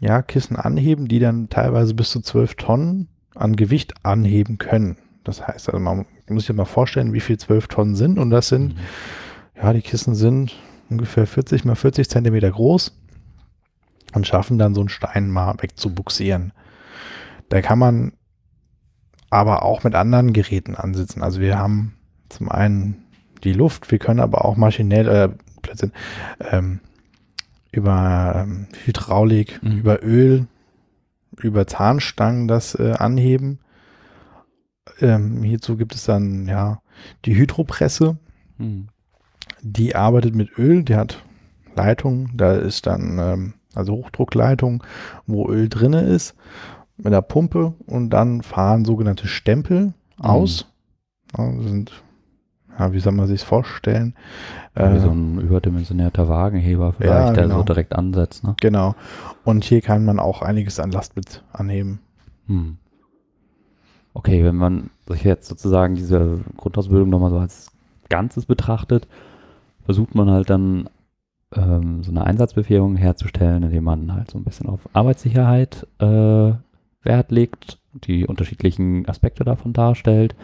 [0.00, 4.98] ja, Kissen anheben, die dann teilweise bis zu 12 Tonnen an Gewicht anheben können.
[5.24, 8.18] Das heißt, also man muss sich mal vorstellen, wie viel 12 Tonnen sind.
[8.18, 8.80] Und das sind, Mhm.
[9.62, 10.54] ja, die Kissen sind
[10.90, 12.96] ungefähr 40 mal 40 Zentimeter groß
[14.14, 16.52] und schaffen dann so einen Stein mal wegzubuxieren.
[17.48, 18.12] Da kann man
[19.30, 21.22] aber auch mit anderen Geräten ansitzen.
[21.22, 21.94] Also wir haben
[22.28, 23.04] zum einen
[23.44, 25.28] die Luft, wir können aber auch maschinell, äh,
[25.62, 25.92] Blödsinn,
[26.50, 26.80] ähm,
[27.72, 29.78] über ähm, Hydraulik, Mhm.
[29.78, 30.46] über Öl,
[31.40, 33.58] über Zahnstangen das äh, anheben.
[35.00, 36.80] Ähm, hierzu gibt es dann ja
[37.24, 38.16] die Hydropresse,
[38.58, 38.88] Mhm.
[39.62, 41.22] die arbeitet mit Öl, die hat
[41.74, 44.82] Leitung, da ist dann ähm, also Hochdruckleitung,
[45.26, 46.34] wo Öl drinne ist,
[46.96, 50.66] mit der Pumpe und dann fahren sogenannte Stempel aus.
[51.36, 51.92] Ja, das sind,
[52.78, 54.14] ja, wie soll man sich vorstellen?
[54.74, 57.58] Wie Äh, so ein überdimensionierter Wagenheber vielleicht, Ja, der genau.
[57.58, 58.44] so direkt ansetzt.
[58.44, 58.54] Ne?
[58.60, 58.94] genau.
[59.44, 62.00] Und hier kann man auch einiges an Last mit anheben.
[62.46, 62.78] Hm.
[64.16, 67.70] Okay, wenn man sich jetzt sozusagen diese Grundausbildung nochmal so als
[68.08, 69.06] Ganzes betrachtet,
[69.84, 70.88] versucht man halt dann
[71.54, 76.52] ähm, so eine Einsatzbefähigung herzustellen, indem man halt so ein bisschen auf Arbeitssicherheit äh,
[77.02, 80.34] Wert legt, die unterschiedlichen Aspekte davon darstellt,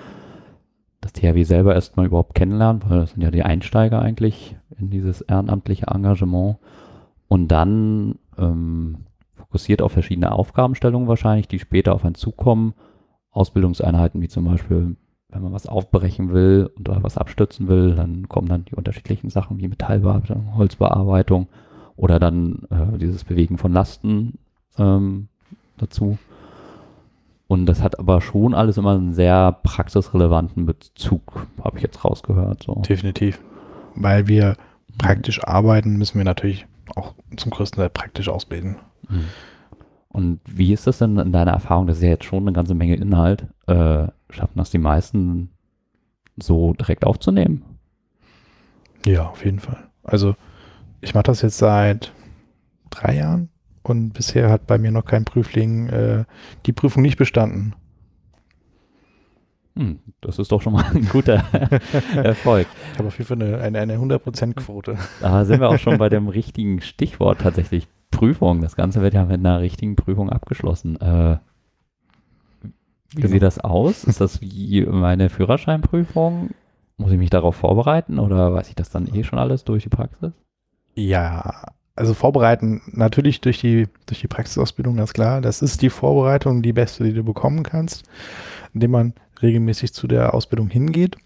[1.01, 5.23] das THW selber erstmal überhaupt kennenlernt, weil das sind ja die Einsteiger eigentlich in dieses
[5.23, 6.59] ehrenamtliche Engagement
[7.27, 12.75] und dann ähm, fokussiert auf verschiedene Aufgabenstellungen wahrscheinlich, die später auf einen zukommen.
[13.33, 14.97] Ausbildungseinheiten wie zum Beispiel,
[15.29, 19.31] wenn man was aufbrechen will und da was abstützen will, dann kommen dann die unterschiedlichen
[19.31, 21.49] Sachen wie Metallbearbeitung, Holzbearbeitung
[21.97, 24.38] oder dann äh, dieses Bewegen von Lasten
[24.79, 25.29] ähm,
[25.79, 26.18] dazu.
[27.49, 32.62] Und das hat aber schon alles immer einen sehr praxisrelevanten Bezug, habe ich jetzt rausgehört.
[32.62, 32.83] So.
[32.88, 33.42] Definitiv.
[33.95, 34.57] Weil wir
[34.99, 36.66] praktisch arbeiten, müssen wir natürlich
[36.97, 38.77] auch zum größten Teil praktisch ausbilden.
[39.09, 39.25] Mhm.
[40.12, 41.87] Und wie ist das denn in deiner Erfahrung?
[41.87, 43.46] Das ist ja jetzt schon eine ganze Menge Inhalt.
[43.66, 45.51] Äh, schaffen das die meisten
[46.37, 47.64] so direkt aufzunehmen?
[49.07, 49.88] Ja, auf jeden Fall.
[50.03, 50.37] Also
[51.01, 52.12] ich mache das jetzt seit
[52.90, 53.48] drei Jahren
[53.83, 56.25] und bisher hat bei mir noch kein Prüfling äh,
[56.66, 57.75] die Prüfung nicht bestanden.
[59.77, 61.42] Hm, das ist doch schon mal ein guter
[62.16, 62.66] Erfolg.
[62.92, 64.98] Ich habe auf jeden Fall eine, eine, eine 100%-Quote.
[65.20, 68.61] Da sind wir auch schon bei dem richtigen Stichwort tatsächlich Prüfung.
[68.61, 71.01] Das Ganze wird ja mit einer richtigen Prüfung abgeschlossen.
[71.01, 71.38] Äh,
[73.14, 73.33] wie Genau.
[73.33, 74.05] sieht das aus?
[74.05, 76.51] Ist das wie meine Führerscheinprüfung?
[76.96, 79.88] Muss ich mich darauf vorbereiten oder weiß ich das dann eh schon alles durch die
[79.88, 80.33] Praxis?
[80.94, 81.64] Ja,
[81.96, 85.40] also vorbereiten natürlich durch die, durch die Praxisausbildung, ganz klar.
[85.40, 88.05] Das ist die Vorbereitung, die beste, die du bekommen kannst,
[88.72, 91.16] indem man regelmäßig zu der Ausbildung hingeht.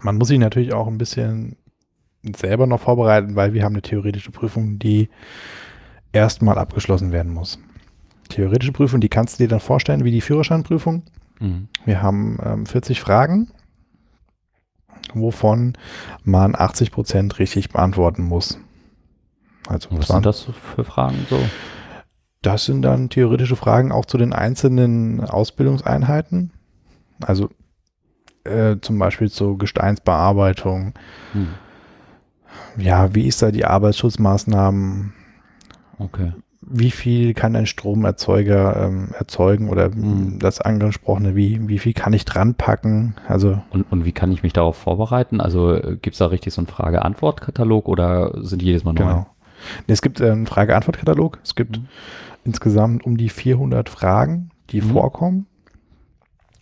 [0.00, 1.56] Man muss sich natürlich auch ein bisschen
[2.36, 5.08] selber noch vorbereiten, weil wir haben eine theoretische Prüfung, die
[6.12, 7.58] erstmal abgeschlossen werden muss.
[8.28, 11.02] Theoretische Prüfung, die kannst du dir dann vorstellen wie die Führerscheinprüfung.
[11.40, 11.68] Mhm.
[11.84, 13.48] Wir haben ähm, 40 Fragen,
[15.14, 15.76] wovon
[16.24, 18.58] man 80 Prozent richtig beantworten muss.
[19.66, 21.40] Also was 20 sind das für Fragen so?
[22.42, 26.52] das sind dann theoretische Fragen auch zu den einzelnen Ausbildungseinheiten.
[27.20, 27.50] Also
[28.44, 30.94] äh, zum Beispiel zur Gesteinsbearbeitung.
[31.32, 31.48] Hm.
[32.76, 35.12] Ja, wie ist da die Arbeitsschutzmaßnahmen?
[35.98, 36.32] Okay.
[36.60, 40.38] Wie viel kann ein Stromerzeuger ähm, erzeugen oder Mhm.
[40.40, 43.14] das angesprochene, wie, wie viel kann ich dran packen?
[43.28, 45.40] Also Und, und wie kann ich mich darauf vorbereiten?
[45.40, 48.98] Also gibt es da richtig so einen Frage-Antwort-Katalog oder sind die jedes Mal neu?
[49.04, 49.26] Genau.
[49.86, 51.38] Es gibt äh, einen Frage-Antwort-Katalog.
[51.42, 51.86] Es gibt Mhm.
[52.44, 54.90] insgesamt um die 400 Fragen, die Mhm.
[54.90, 55.46] vorkommen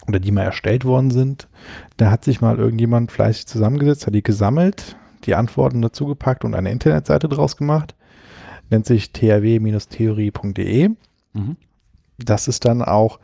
[0.07, 1.49] oder die mal erstellt worden sind.
[1.97, 6.55] Da hat sich mal irgendjemand fleißig zusammengesetzt, hat die gesammelt, die Antworten dazu gepackt und
[6.55, 7.96] eine Internetseite draus gemacht.
[8.71, 10.89] Nennt sich trw-theorie.de.
[11.33, 11.57] Mhm.
[12.19, 13.21] Das ist dann auch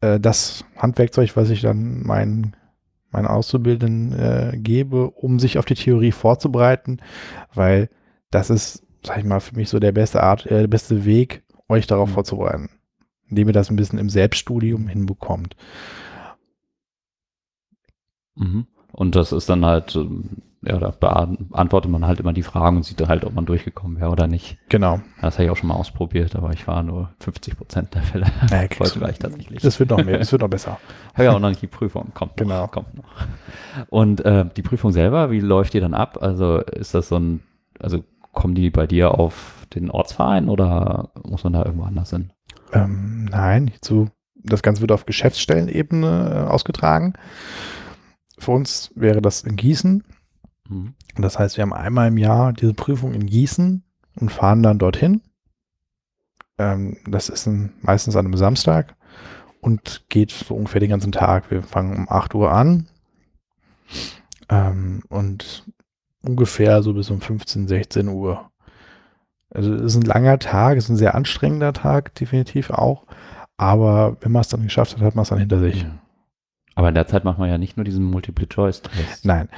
[0.00, 2.56] äh, das Handwerkzeug, was ich dann meinen
[3.10, 6.98] meinen Auszubildenden äh, gebe, um sich auf die Theorie vorzubereiten,
[7.54, 7.88] weil
[8.30, 11.42] das ist, sag ich mal, für mich so der beste Art, äh, der beste Weg,
[11.68, 12.14] euch darauf Mhm.
[12.14, 12.68] vorzubereiten,
[13.28, 15.56] indem ihr das ein bisschen im Selbststudium hinbekommt.
[18.34, 18.66] Mhm.
[18.92, 22.82] Und das ist dann halt, ähm, ja, da beantwortet man halt immer die Fragen und
[22.84, 24.58] sieht dann halt, ob man durchgekommen wäre oder nicht.
[24.68, 25.00] Genau.
[25.20, 28.26] Das habe ich auch schon mal ausprobiert, aber ich war nur 50 Prozent der Fälle.
[28.50, 29.62] Naja, Heute du- war ich tatsächlich.
[29.62, 30.78] Das wird noch mehr, das wird noch besser.
[31.14, 32.10] Habe ja auch noch nicht die Prüfung.
[32.14, 32.66] Kommt noch, Genau.
[32.66, 33.04] kommt noch.
[33.88, 36.18] Und äh, die Prüfung selber, wie läuft die dann ab?
[36.20, 37.40] Also ist das so ein,
[37.78, 42.32] also kommen die bei dir auf den Ortsverein oder muss man da irgendwo anders hin?
[42.72, 47.12] Ähm, nein, hierzu, das Ganze wird auf Geschäftsstellenebene äh, ausgetragen.
[48.38, 50.04] Für uns wäre das in Gießen.
[50.68, 50.94] Mhm.
[51.16, 53.82] Das heißt, wir haben einmal im Jahr diese Prüfung in Gießen
[54.20, 55.22] und fahren dann dorthin.
[56.58, 58.96] Ähm, das ist ein, meistens an einem Samstag
[59.60, 61.50] und geht so ungefähr den ganzen Tag.
[61.50, 62.88] Wir fangen um 8 Uhr an
[64.48, 65.64] ähm, und
[66.22, 68.50] ungefähr so bis um 15, 16 Uhr.
[69.50, 73.06] Also es ist ein langer Tag, es ist ein sehr anstrengender Tag, definitiv auch.
[73.56, 75.82] Aber wenn man es dann geschafft hat, hat man es dann hinter sich.
[75.82, 75.98] Ja.
[76.78, 79.24] Aber in der Zeit macht man ja nicht nur diesen Multiple-Choice-Test.
[79.24, 79.48] Nein.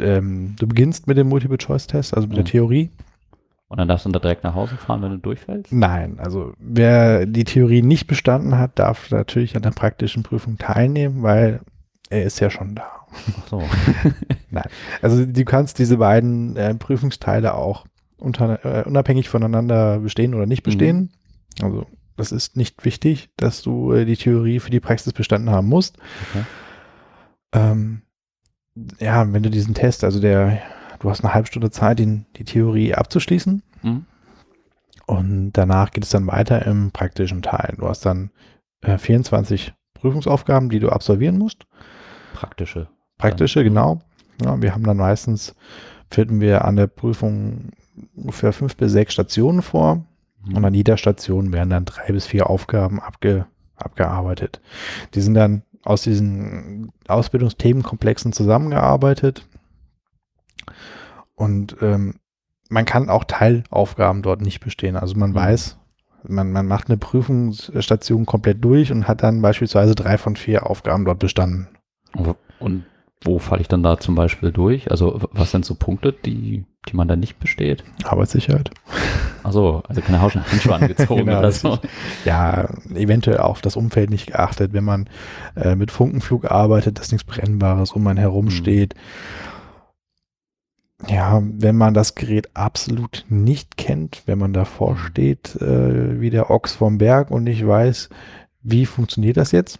[0.00, 2.42] Ähm, du beginnst mit dem Multiple-Choice-Test, also mit Ja.
[2.42, 2.88] der Theorie.
[3.68, 5.70] Und dann darfst du da direkt nach Hause fahren, wenn du durchfällst?
[5.74, 11.22] Nein, also wer die Theorie nicht bestanden hat, darf natürlich an der praktischen Prüfung teilnehmen,
[11.22, 11.60] weil
[12.08, 12.86] er ist ja schon da.
[13.12, 13.62] Ach so.
[15.02, 17.84] Also du kannst diese beiden äh, Prüfungsteile auch
[18.16, 21.10] unter, äh, unabhängig voneinander bestehen oder nicht bestehen.
[21.62, 21.84] Also
[22.16, 25.98] das ist nicht wichtig, dass du äh, die Theorie für die Praxis bestanden haben musst.
[26.30, 26.44] Okay.
[27.52, 28.02] Ähm,
[28.98, 30.58] ja, wenn du diesen Test, also der,
[31.00, 34.04] du hast eine halbe Stunde Zeit, den, die Theorie abzuschließen Mhm.
[35.06, 37.74] und danach geht es dann weiter im praktischen Teil.
[37.78, 38.30] Du hast dann
[38.82, 41.66] äh, 24 Prüfungsaufgaben, die du absolvieren musst.
[42.34, 42.88] Praktische.
[43.18, 44.00] Praktische, genau.
[44.42, 45.54] Ja, wir haben dann meistens,
[46.10, 47.70] finden wir an der Prüfung
[48.14, 50.04] ungefähr fünf bis sechs Stationen vor.
[50.44, 50.56] Mhm.
[50.56, 54.60] Und an jeder Station werden dann drei bis vier Aufgaben abge, abgearbeitet.
[55.14, 59.46] Die sind dann aus diesen Ausbildungsthemenkomplexen zusammengearbeitet.
[61.34, 62.14] Und ähm,
[62.68, 64.96] man kann auch Teilaufgaben dort nicht bestehen.
[64.96, 65.34] Also man Mhm.
[65.34, 65.76] weiß,
[66.28, 71.04] man, man macht eine Prüfungsstation komplett durch und hat dann beispielsweise drei von vier Aufgaben
[71.04, 71.68] dort bestanden.
[72.14, 72.84] Und- Und
[73.22, 74.90] wo falle ich dann da zum Beispiel durch?
[74.90, 77.84] Also was sind so Punkte, die, die man da nicht besteht?
[78.04, 78.70] Arbeitssicherheit.
[79.42, 81.78] Also, also keine Handschuhe angezogen Genau, oder so.
[82.24, 85.08] ja, eventuell auf das Umfeld nicht geachtet, wenn man
[85.56, 88.50] äh, mit Funkenflug arbeitet, dass nichts Brennbares um einen herum Mhm.
[88.50, 88.94] steht.
[91.08, 94.98] Ja, wenn man das Gerät absolut nicht kennt, wenn man davor Mhm.
[94.98, 98.10] steht, äh, wie der Ochs vom Berg und nicht weiß,
[98.62, 99.78] wie funktioniert das jetzt?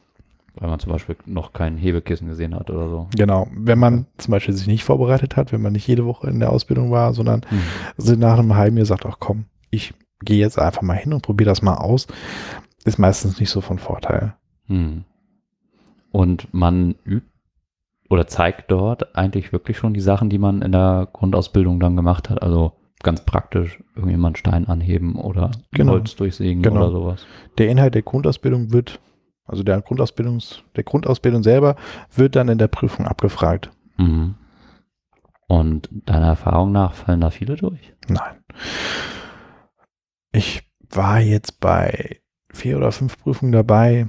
[0.61, 3.09] Weil man zum Beispiel noch kein Hebekissen gesehen hat oder so.
[3.16, 6.38] Genau, wenn man zum Beispiel sich nicht vorbereitet hat, wenn man nicht jede Woche in
[6.38, 8.18] der Ausbildung war, sondern Mhm.
[8.20, 11.49] nach einem halben Jahr sagt, ach komm, ich gehe jetzt einfach mal hin und probiere
[11.51, 12.07] das mal aus,
[12.85, 14.35] ist meistens nicht so von Vorteil.
[14.66, 15.05] Hm.
[16.12, 17.27] Und man übt
[18.11, 22.29] oder zeigt dort eigentlich wirklich schon die Sachen, die man in der Grundausbildung dann gemacht
[22.29, 22.42] hat.
[22.42, 25.92] Also ganz praktisch irgendjemand Stein anheben oder Genau.
[25.92, 26.81] Holz durchsägen Genau.
[26.83, 27.27] oder sowas.
[27.59, 29.01] Der Inhalt der Grundausbildung wird,
[29.46, 31.76] also der Grundausbildungs, der Grundausbildung selber
[32.14, 33.70] wird dann in der Prüfung abgefragt.
[33.96, 34.37] Mhm.
[35.48, 37.92] Und deiner Erfahrung nach fallen da viele durch?
[38.09, 38.44] Nein.
[40.33, 42.20] Ich war jetzt bei
[42.53, 44.07] vier oder fünf Prüfungen dabei.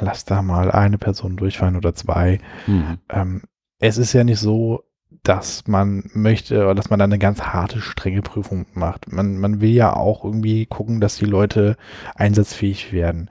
[0.00, 2.38] Lass da mal eine Person durchfallen oder zwei.
[2.66, 2.98] Mhm.
[3.08, 3.42] Ähm,
[3.78, 4.84] es ist ja nicht so,
[5.22, 9.12] dass man möchte oder dass man da eine ganz harte, strenge Prüfung macht.
[9.12, 11.76] Man, man will ja auch irgendwie gucken, dass die Leute
[12.14, 13.30] einsatzfähig werden.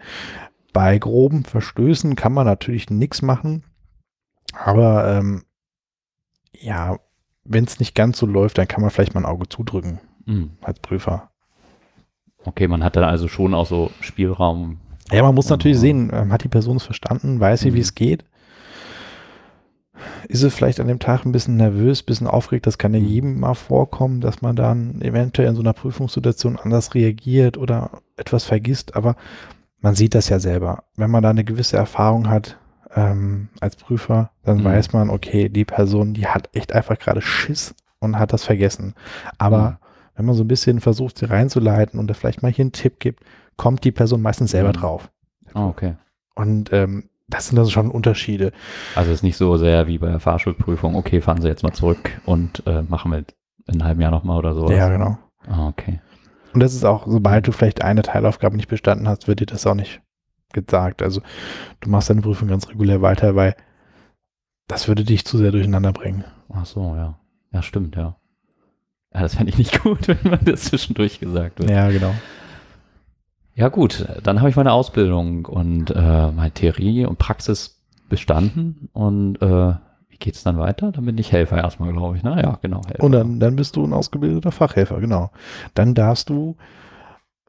[0.79, 3.63] Bei groben Verstößen kann man natürlich nichts machen,
[4.57, 5.43] aber ähm,
[6.57, 6.99] ja,
[7.43, 10.51] wenn es nicht ganz so läuft, dann kann man vielleicht mal ein Auge zudrücken Mhm.
[10.61, 11.31] als Prüfer.
[12.45, 14.79] Okay, man hat dann also schon auch so Spielraum.
[15.11, 17.81] Ja, man muss natürlich sehen, ähm, hat die Person es verstanden, weiß sie, wie Mhm.
[17.81, 18.23] es geht?
[20.29, 22.67] Ist sie vielleicht an dem Tag ein bisschen nervös, ein bisschen aufgeregt?
[22.67, 23.05] Das kann ja Mhm.
[23.05, 28.45] jedem mal vorkommen, dass man dann eventuell in so einer Prüfungssituation anders reagiert oder etwas
[28.45, 29.17] vergisst, aber
[29.81, 30.83] man sieht das ja selber.
[30.95, 32.57] Wenn man da eine gewisse Erfahrung hat
[32.95, 34.63] ähm, als Prüfer, dann Mhm.
[34.65, 38.93] weiß man, okay, die Person, die hat echt einfach gerade Schiss und hat das vergessen.
[39.37, 39.75] Aber Mhm.
[40.15, 42.99] wenn man so ein bisschen versucht, sie reinzuleiten und da vielleicht mal hier einen Tipp
[42.99, 43.23] gibt,
[43.57, 44.73] kommt die Person meistens selber Mhm.
[44.73, 45.09] drauf.
[45.53, 45.95] Ah, okay.
[46.35, 48.51] Und ähm, das sind also schon Unterschiede.
[48.95, 51.73] Also es ist nicht so sehr wie bei der Fahrschulprüfung, okay, fahren Sie jetzt mal
[51.73, 53.25] zurück und äh, machen wir in
[53.75, 54.71] einem halben Jahr nochmal oder sowas.
[54.71, 55.17] Ja, genau.
[55.47, 55.99] Ah, okay.
[56.53, 59.67] Und das ist auch, sobald du vielleicht eine Teilaufgabe nicht bestanden hast, wird dir das
[59.67, 60.01] auch nicht
[60.53, 61.01] gesagt.
[61.01, 61.21] Also
[61.79, 63.55] du machst deine Prüfung ganz regulär weiter, weil
[64.67, 66.23] das würde dich zu sehr durcheinander bringen.
[66.49, 67.19] Ach so, ja.
[67.51, 68.15] Ja, stimmt, ja.
[69.13, 71.69] Ja, das fände ich nicht gut, wenn man das zwischendurch gesagt wird.
[71.69, 72.13] Ja, genau.
[73.55, 79.41] Ja gut, dann habe ich meine Ausbildung und äh, meine Theorie und Praxis bestanden und
[79.41, 79.73] äh,
[80.19, 80.91] geht's dann weiter?
[80.91, 82.23] Dann bin ich Helfer erstmal, glaube ich.
[82.23, 82.41] Ne?
[82.41, 82.81] Ja, genau.
[82.85, 83.03] Helfer.
[83.03, 85.31] Und dann, dann bist du ein ausgebildeter Fachhelfer, genau.
[85.73, 86.55] Dann darfst du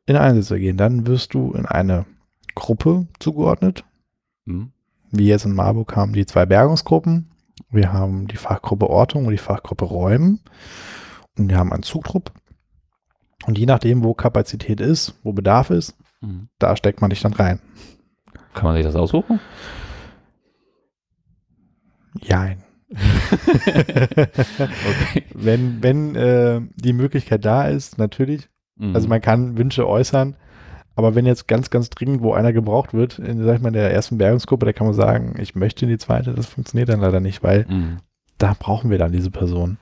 [0.06, 0.76] in Einsätze gehen.
[0.76, 2.06] Dann wirst du in eine
[2.54, 3.84] Gruppe zugeordnet.
[4.46, 4.72] Hm?
[5.10, 7.30] Wie jetzt in Marburg haben die zwei Bergungsgruppen.
[7.70, 10.40] Wir haben die Fachgruppe Ortung und die Fachgruppe Räumen.
[11.38, 12.32] Und wir haben einen Zugtrupp.
[13.46, 16.48] Und je nachdem, wo Kapazität ist, wo Bedarf ist, Hm.
[16.58, 17.60] da steckt man dich dann rein.
[18.52, 19.40] Kann man sich das aussuchen?
[22.22, 22.62] Jein.
[23.70, 25.24] okay.
[25.34, 28.48] Wenn, wenn äh, die Möglichkeit da ist, natürlich.
[28.76, 28.94] Mhm.
[28.94, 30.36] Also man kann Wünsche äußern,
[30.96, 33.74] Aber wenn jetzt ganz, ganz dringend, wo einer gebraucht wird, in, sag ich mal, in
[33.74, 37.00] der ersten Bergungsgruppe, da kann man sagen, ich möchte in die zweite, das funktioniert dann
[37.00, 37.98] leider nicht, weil Mhm.
[38.38, 39.78] da brauchen wir dann diese Person.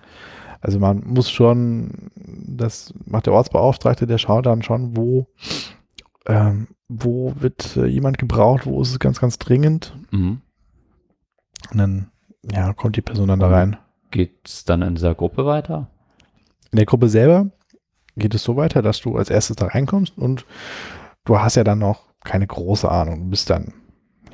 [0.60, 5.26] Also man muss schon, das macht der Ortsbeauftragte, der schaut dann schon, wo,
[6.26, 9.96] ähm, wo wird äh, jemand gebraucht, wo ist es ganz, ganz dringend.
[10.10, 10.40] Mhm.
[11.70, 12.08] Und dann,
[12.52, 13.76] ja, kommt die Person dann da rein.
[14.10, 15.88] Geht's dann in dieser Gruppe weiter?
[16.72, 17.50] In der Gruppe selber
[18.16, 20.44] geht es so weiter, dass du als erstes da reinkommst und
[21.24, 23.24] du hast ja dann noch keine große Ahnung.
[23.24, 23.72] Du bist dann,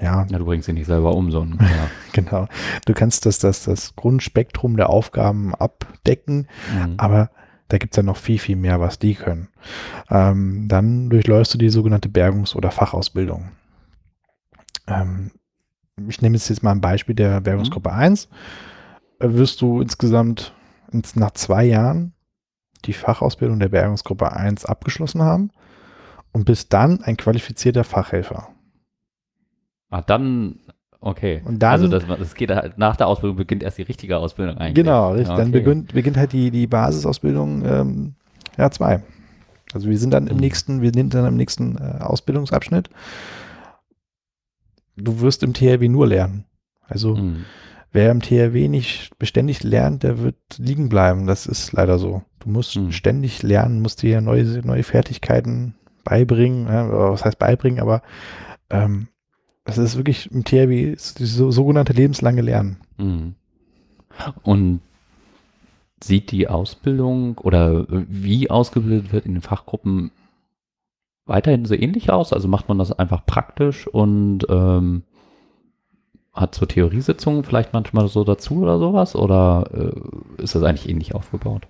[0.01, 1.91] ja, Ja, du bringst sie nicht selber um, so ein, ja.
[2.13, 2.47] genau.
[2.87, 6.95] Du kannst das, das, das Grundspektrum der Aufgaben abdecken, Mhm.
[6.97, 7.31] aber
[7.69, 9.49] da gibt es ja noch viel, viel mehr, was die können.
[10.11, 13.51] Ähm, dann durchläufst du die sogenannte Bergungs- oder Fachausbildung.
[14.87, 15.31] Ähm,
[16.09, 18.29] ich nehme jetzt, jetzt mal ein Beispiel der Bergungsgruppe 1.
[19.21, 20.53] Äh, wirst du insgesamt
[20.93, 22.13] ins, nach zwei Jahren
[22.85, 25.51] die Fachausbildung der Bergungsgruppe 1 abgeschlossen haben
[26.33, 28.49] und bist dann ein qualifizierter Fachhelfer.
[29.91, 30.59] Ah, dann,
[31.01, 31.43] okay.
[31.45, 34.59] Und dann- also das, das geht halt, nach der Ausbildung beginnt erst die richtige Ausbildung
[34.59, 34.75] eigentlich.
[34.85, 35.29] Genau, richtig.
[35.29, 35.59] Ja, Dann okay.
[35.61, 38.15] beginnt, beginnt halt die, die Basisausbildung ähm,
[38.59, 39.03] ja, zwei.
[39.73, 40.41] Also wir sind dann im Mhm.
[40.41, 42.91] nächsten, wir sind dann im nächsten äh, Ausbildungsabschnitt.
[44.97, 46.45] Du wirst im THW nur lernen.
[46.87, 47.45] Also Mhm.
[47.93, 51.27] wer im THW nicht beständig lernt, der wird liegen bleiben.
[51.27, 52.23] Das ist leider so.
[52.41, 52.93] Du musst Mhm.
[52.93, 56.67] ständig lernen, musst dir neue, neue Fertigkeiten beibringen.
[56.67, 58.03] Ja, oder was heißt beibringen, aber
[58.71, 59.09] ähm,
[59.65, 62.77] das ist wirklich im THW so, sogenannte lebenslange Lernen.
[62.99, 63.35] Mhm.
[64.43, 64.81] Und
[66.03, 70.11] sieht die Ausbildung oder wie ausgebildet wird in den Fachgruppen
[71.27, 72.33] weiterhin so ähnlich aus?
[72.33, 75.05] Also macht man das einfach praktisch und ähm,
[76.33, 79.15] hat so Theoriesitzungen vielleicht manchmal so dazu oder sowas?
[79.15, 81.67] Oder äh, ist das eigentlich ähnlich aufgebaut?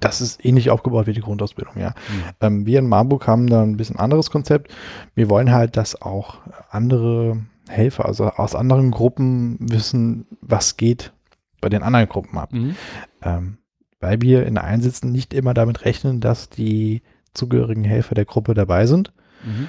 [0.00, 1.94] Das ist ähnlich aufgebaut wie die Grundausbildung, ja.
[2.40, 4.72] Ähm, wir in Marburg haben da ein bisschen anderes Konzept.
[5.14, 6.38] Wir wollen halt, dass auch
[6.70, 11.12] andere Helfer, also aus anderen Gruppen wissen, was geht
[11.60, 12.52] bei den anderen Gruppen ab.
[12.52, 12.76] Mhm.
[13.22, 13.58] Ähm,
[14.00, 17.02] weil wir in Einsätzen nicht immer damit rechnen, dass die
[17.34, 19.12] zugehörigen Helfer der Gruppe dabei sind,
[19.44, 19.68] Mhm.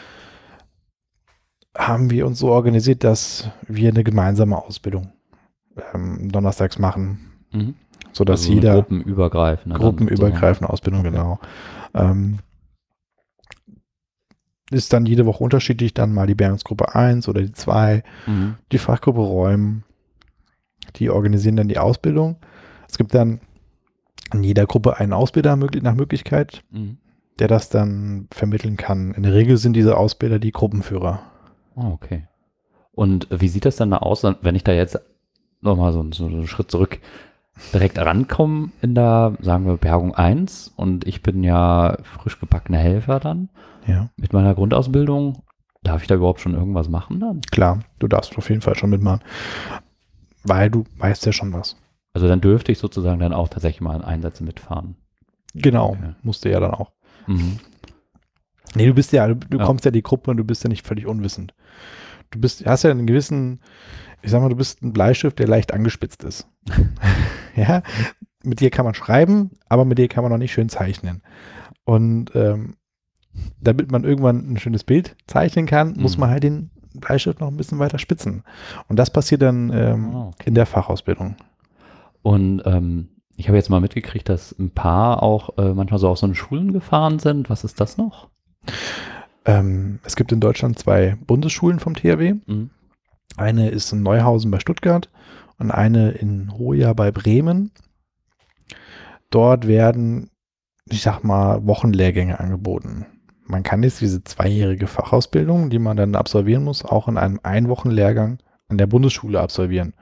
[1.77, 5.11] haben wir uns so organisiert, dass wir eine gemeinsame Ausbildung
[5.93, 7.73] ähm, donnerstags machen, Mhm.
[8.13, 9.77] sodass Also jeder gruppenübergreifende.
[9.77, 11.39] gruppenübergreifende Ausbildung, genau.
[11.93, 12.39] Ähm,
[14.71, 18.39] ist dann jede Woche unterschiedlich, dann mal die Bergungsgruppe 1 oder die 2, sozusagen.
[18.47, 18.55] Mhm.
[18.71, 19.83] die Fachgruppe Räumen,
[20.95, 22.37] die organisieren dann die Ausbildung.
[22.89, 23.41] Es gibt dann
[24.33, 26.97] in jeder Gruppe einen Ausbilder möglich, nach Möglichkeit, Mhm.
[27.39, 29.13] Der das dann vermitteln kann.
[29.13, 31.19] In der Regel sind diese Ausbilder die Gruppenführer.
[31.75, 32.27] Oh, okay.
[32.93, 34.99] Und wie sieht das dann da aus, wenn ich da jetzt
[35.61, 36.99] nochmal so, so einen Schritt zurück
[37.73, 43.19] direkt rankomme in der, sagen wir, Bergung 1 und ich bin ja frisch gebackener Helfer
[43.19, 43.49] dann
[43.87, 45.41] Ja, mit meiner Grundausbildung.
[45.83, 47.41] Darf ich da überhaupt schon irgendwas machen dann?
[47.51, 49.21] klar, du darfst auf jeden Fall schon mitmachen,
[50.43, 51.75] weil du weißt ja schon was.
[52.13, 54.95] Also dann dürfte ich sozusagen dann auch tatsächlich mal in Einsätze mitfahren.
[55.53, 56.13] Genau, Okay.
[56.23, 56.91] musst du ja dann auch.
[57.27, 57.59] Mhm.
[58.75, 59.65] Nee, du bist ja, du, du Ja.
[59.65, 61.53] kommst ja in die Gruppe und du bist ja nicht völlig unwissend.
[62.31, 63.61] Du bist, hast ja einen gewissen,
[64.21, 66.47] ich sag mal, du bist ein Bleistift, der leicht angespitzt ist.
[67.55, 67.83] ja,
[68.43, 71.21] mit dir kann man schreiben, aber mit dir kann man noch nicht schön zeichnen.
[71.85, 72.75] Und ähm,
[73.61, 76.21] damit man irgendwann ein schönes Bild zeichnen kann, muss Mhm.
[76.21, 78.43] man halt den Bleistift noch ein bisschen weiter spitzen.
[78.87, 80.43] Und das passiert dann ähm, Ah, okay.
[80.47, 81.35] in der Fachausbildung.
[82.21, 86.17] Und ähm, ich habe jetzt mal mitgekriegt, dass ein paar auch äh, manchmal so auf
[86.17, 87.49] so eine Schulen gefahren sind.
[87.49, 88.29] Was ist das noch?
[89.45, 92.35] Ähm, es gibt in Deutschland zwei Bundesschulen vom THW.
[92.45, 92.69] Mhm.
[93.37, 95.09] Eine ist in Neuhausen bei Stuttgart
[95.57, 97.71] und eine in Hoja bei Bremen.
[99.29, 100.29] Dort werden,
[100.89, 103.05] ich sag mal, Wochenlehrgänge angeboten.
[103.47, 108.39] Man kann jetzt diese zweijährige Fachausbildung, die man dann absolvieren muss, auch in einem Einwochenlehrgang
[108.69, 109.93] an der Bundesschule absolvieren.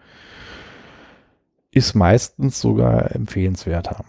[1.74, 4.06] Ist meistens sogar empfehlenswerter,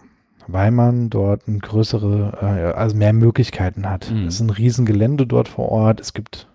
[0.47, 4.11] weil man dort ein größere, äh, also mehr Möglichkeiten hat.
[4.11, 4.27] Mhm.
[4.27, 5.99] Es ist ein Riesengelände dort vor Ort.
[5.99, 6.47] Es gibt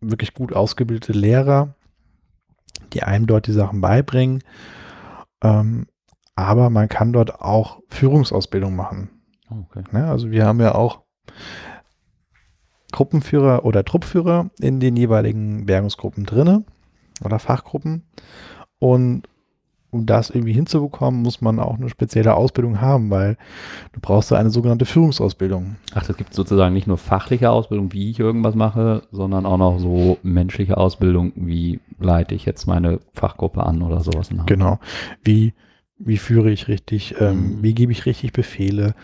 [0.00, 1.74] wirklich gut ausgebildete Lehrer,
[2.92, 4.42] die einem dort die Sachen beibringen.
[5.42, 5.86] Ähm,
[6.34, 9.10] aber man kann dort auch Führungsausbildung machen.
[9.50, 9.84] Oh, okay.
[9.92, 10.08] Ne?
[10.08, 11.02] Also wir haben ja auch
[12.92, 16.64] Gruppenführer oder Truppführer in den jeweiligen Bergungsgruppen drinne
[17.24, 18.04] oder Fachgruppen.
[18.78, 19.28] Und
[19.90, 23.36] um das irgendwie hinzubekommen, muss man auch eine spezielle Ausbildung haben, weil
[23.92, 25.76] du brauchst da eine sogenannte Führungsausbildung.
[25.94, 29.78] Ach, das gibt sozusagen nicht nur fachliche Ausbildung, wie ich irgendwas mache, sondern auch noch
[29.78, 34.28] so menschliche Ausbildung, wie leite ich jetzt meine Fachgruppe an oder sowas.
[34.46, 34.78] Genau.
[35.24, 35.54] Wie,
[35.98, 37.14] wie führe ich richtig?
[37.20, 37.62] Ähm, Mhm.
[37.62, 38.94] Wie gebe ich richtig Befehle?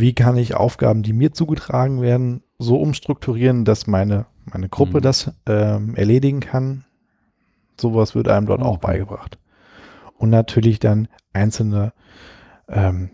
[0.00, 5.02] wie kann ich Aufgaben, die mir zugetragen werden, so umstrukturieren, dass meine, meine Gruppe Mhm.
[5.02, 6.84] das ähm, erledigen kann.
[7.80, 9.38] Sowas wird einem dort Oh, auch beigebracht.
[10.18, 11.92] Und natürlich dann einzelne
[12.68, 13.10] ähm,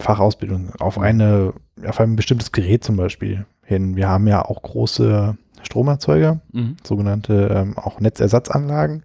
[0.00, 1.52] Fachausbildungen auf eine,
[1.86, 3.96] auf ein bestimmtes Gerät zum Beispiel hin.
[3.96, 6.76] Wir haben ja auch große Stromerzeuger, Mhm.
[6.84, 9.04] sogenannte ähm, auch Netzersatzanlagen,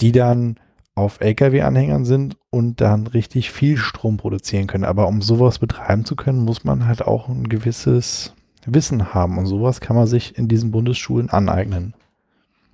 [0.00, 0.56] die dann
[0.94, 4.84] auf LKW-Anhängern sind und dann richtig viel Strom produzieren können.
[4.84, 8.34] Aber um sowas betreiben zu können, muss man halt auch ein gewisses
[8.66, 9.38] Wissen haben.
[9.38, 11.94] Und sowas kann man sich in diesen Bundesschulen aneignen.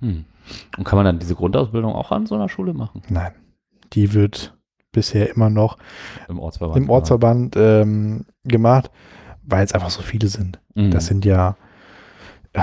[0.01, 0.25] Hm.
[0.77, 3.01] Und kann man dann diese Grundausbildung auch an so einer Schule machen?
[3.09, 3.31] Nein,
[3.93, 4.55] die wird
[4.91, 5.77] bisher immer noch
[6.27, 6.77] Im Ortsverband?
[6.77, 8.89] im Ortsverband ähm, gemacht,
[9.43, 10.59] weil es einfach so viele sind.
[10.75, 10.91] Mhm.
[10.91, 11.55] Das sind ja
[12.53, 12.61] äh,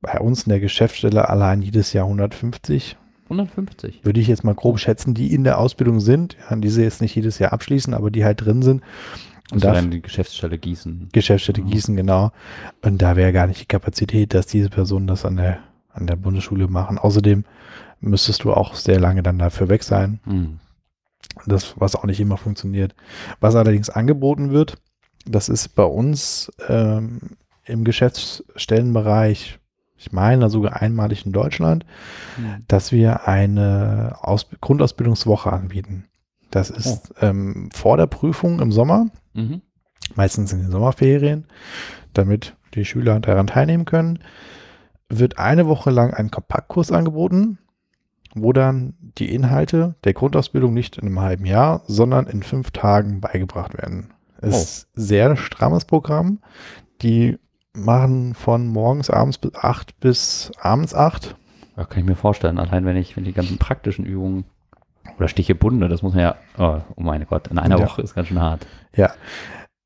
[0.00, 4.04] bei uns in der Geschäftsstelle allein jedes Jahr 150 150.
[4.04, 7.00] würde ich jetzt mal grob schätzen, die in der Ausbildung sind, ja, die sie jetzt
[7.00, 8.82] nicht jedes Jahr abschließen, aber die halt drin sind.
[9.50, 11.08] Und da dann die Geschäftsstelle Gießen.
[11.12, 11.66] Geschäftsstätte Ja.
[11.66, 12.32] Gießen, genau.
[12.82, 15.58] Und da wäre gar nicht die Kapazität, dass diese Personen das an der,
[15.92, 16.98] an der Bundesschule machen.
[16.98, 17.44] Außerdem
[18.04, 20.20] müsstest du auch sehr lange dann dafür weg sein.
[20.24, 20.58] Hm.
[21.46, 22.94] Das, was auch nicht immer funktioniert.
[23.40, 24.76] Was allerdings angeboten wird,
[25.26, 27.20] das ist bei uns ähm,
[27.64, 29.58] im Geschäftsstellenbereich,
[29.96, 31.84] ich meine sogar einmalig in Deutschland,
[32.36, 32.64] Hm.
[32.68, 36.04] dass wir eine Aus Grundausbildungswoche anbieten.
[36.50, 39.62] Das ist ähm, vor der Prüfung im Sommer, Mhm.
[40.14, 41.46] meistens in den Sommerferien,
[42.12, 44.20] damit die Schüler daran teilnehmen können,
[45.08, 47.58] wird eine Woche lang ein Kompaktkurs angeboten,
[48.34, 53.20] wo dann die Inhalte der Grundausbildung nicht in einem halben Jahr, sondern in fünf Tagen
[53.20, 54.12] beigebracht werden.
[54.40, 54.56] Es Oh.
[54.58, 56.40] ist ein sehr strammes Programm.
[57.02, 57.38] Die
[57.72, 61.36] machen von morgens abends bis acht bis abends acht.
[61.76, 62.58] Ja, kann ich mir vorstellen.
[62.58, 64.44] Allein wenn ich, wenn die ganzen praktischen Übungen
[65.18, 67.84] oder Stiche Bunde, das muss man ja, oh, oh mein Gott, in einer Ja.
[67.86, 68.66] Woche ist ganz schön hart.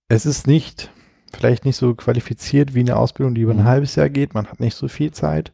[0.08, 0.90] Es ist nicht,
[1.34, 3.64] vielleicht nicht so qualifiziert wie eine Ausbildung, die über ein Mhm.
[3.64, 4.34] halbes Jahr geht.
[4.34, 5.52] Man hat nicht so viel Zeit.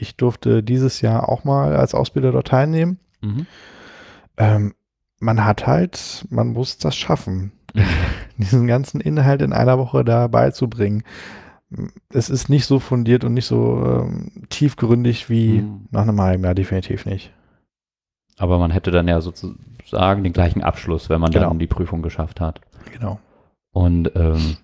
[0.00, 2.98] Ich durfte dieses Jahr auch mal als Ausbilder dort teilnehmen.
[3.20, 3.46] Mhm.
[4.38, 4.74] Ähm,
[5.18, 7.52] man hat halt, man muss das schaffen,
[8.38, 11.02] diesen ganzen Inhalt in einer Woche da beizubringen.
[12.12, 15.86] Es ist nicht so fundiert und nicht so ähm, tiefgründig wie Mhm.
[15.90, 17.32] nach einem halben Jahr, definitiv nicht.
[18.38, 21.48] Aber man hätte dann ja sozusagen den gleichen Abschluss, wenn man Genau.
[21.48, 22.60] dann die Prüfung geschafft hat.
[22.92, 23.20] Genau.
[23.72, 24.56] Und ähm,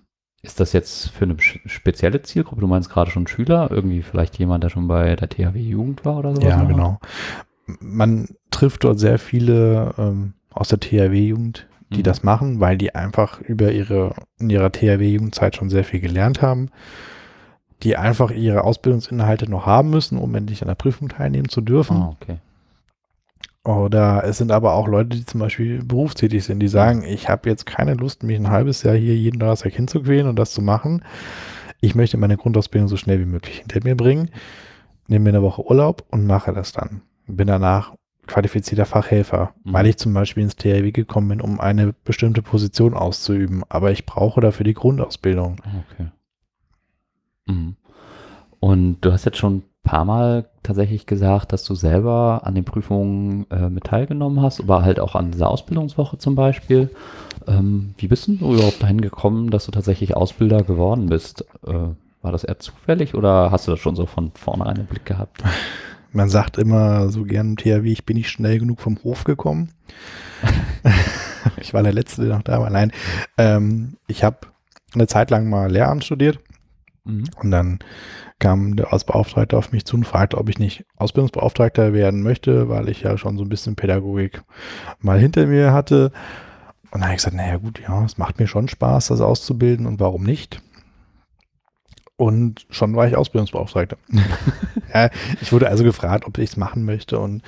[0.47, 2.61] ist das jetzt für eine spezielle Zielgruppe?
[2.61, 6.17] Du meinst gerade schon Schüler, irgendwie vielleicht jemand, der schon bei der THW Jugend war
[6.17, 6.41] oder so?
[6.41, 6.99] Ja, genau.
[7.79, 12.03] Man trifft dort sehr viele ähm, aus der THW-Jugend, die Mhm.
[12.03, 16.69] das machen, weil die einfach über ihre, in ihrer THW-Jugendzeit schon sehr viel gelernt haben,
[17.83, 21.97] die einfach ihre Ausbildungsinhalte noch haben müssen, um endlich an der Prüfung teilnehmen zu dürfen.
[21.97, 22.37] Ah, okay.
[23.67, 27.49] Oder es sind aber auch Leute, die zum Beispiel berufstätig sind, die sagen, ich habe
[27.49, 31.03] jetzt keine Lust, mich ein halbes Jahr hier jeden Donnerstag hinzuquälen und das zu machen.
[31.81, 34.29] Ich möchte meine Grundausbildung so schnell wie möglich hinter mir bringen,
[35.07, 37.01] nehme mir eine Woche Urlaub und mache das dann.
[37.27, 37.93] Bin danach
[38.25, 39.73] qualifizierter Fachhelfer, Mhm.
[39.73, 43.63] weil ich zum Beispiel ins THW gekommen bin, um eine bestimmte Position auszuüben.
[43.67, 45.57] Aber ich brauche dafür die Grundausbildung.
[45.91, 46.07] Okay.
[47.47, 47.75] Mhm.
[48.61, 52.65] Und du hast jetzt schon ein paar Mal tatsächlich gesagt, dass du selber an den
[52.65, 56.89] Prüfungen äh, mit teilgenommen hast, aber halt auch an dieser Ausbildungswoche zum Beispiel.
[57.47, 61.45] Ähm, wie bist denn du überhaupt dahin gekommen, dass du tatsächlich Ausbilder geworden bist?
[61.65, 61.73] Äh,
[62.21, 65.43] war das eher zufällig oder hast du das schon so von vornherein im Blick gehabt?
[66.13, 69.69] Man sagt immer so gern im THW, ich bin nicht schnell genug vom Hof gekommen.
[71.57, 72.69] ich war der Letzte, der noch da war.
[72.69, 72.91] Nein,
[73.37, 74.37] ähm, ich habe
[74.93, 76.39] eine Zeit lang mal Lehramt studiert
[77.07, 77.23] Mhm.
[77.41, 77.79] und dann
[78.39, 82.89] kam der Ausbeauftragte auf mich zu und fragte, ob ich nicht Ausbildungsbeauftragter werden möchte, weil
[82.89, 84.43] ich ja schon so ein bisschen Pädagogik
[84.99, 86.11] mal hinter mir hatte.
[86.91, 89.85] Und dann habe ich gesagt, naja gut, ja, es macht mir schon Spaß, das auszubilden
[89.85, 90.61] und warum nicht?
[92.15, 93.97] Und schon war ich Ausbildungsbeauftragter.
[94.93, 95.09] ja,
[95.41, 97.43] ich wurde also gefragt, ob ich es machen möchte und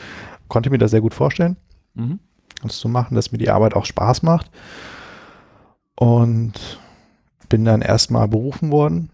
[0.47, 1.57] konnte mir das sehr gut vorstellen,
[1.95, 2.19] Mhm.
[2.61, 4.51] das zu machen, dass mir die Arbeit auch Spaß macht.
[5.95, 6.79] Und
[7.49, 9.09] bin dann erstmal berufen worden,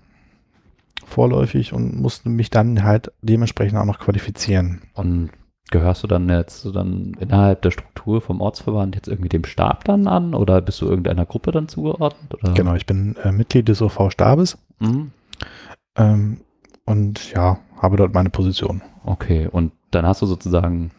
[1.05, 4.81] vorläufig, und musste mich dann halt dementsprechend auch noch qualifizieren.
[4.93, 5.29] Und
[5.71, 9.83] gehörst du dann jetzt so dann innerhalb der Struktur vom Ortsverband jetzt irgendwie dem Stab
[9.85, 12.35] dann an oder bist du irgendeiner Gruppe dann zugeordnet?
[12.35, 12.53] Oder?
[12.53, 15.11] Genau, ich bin äh, Mitglied des OV Stabes Mhm.
[15.97, 16.41] ähm,
[16.85, 18.81] und ja, habe dort meine Position.
[19.05, 20.91] Okay, und dann hast du sozusagen,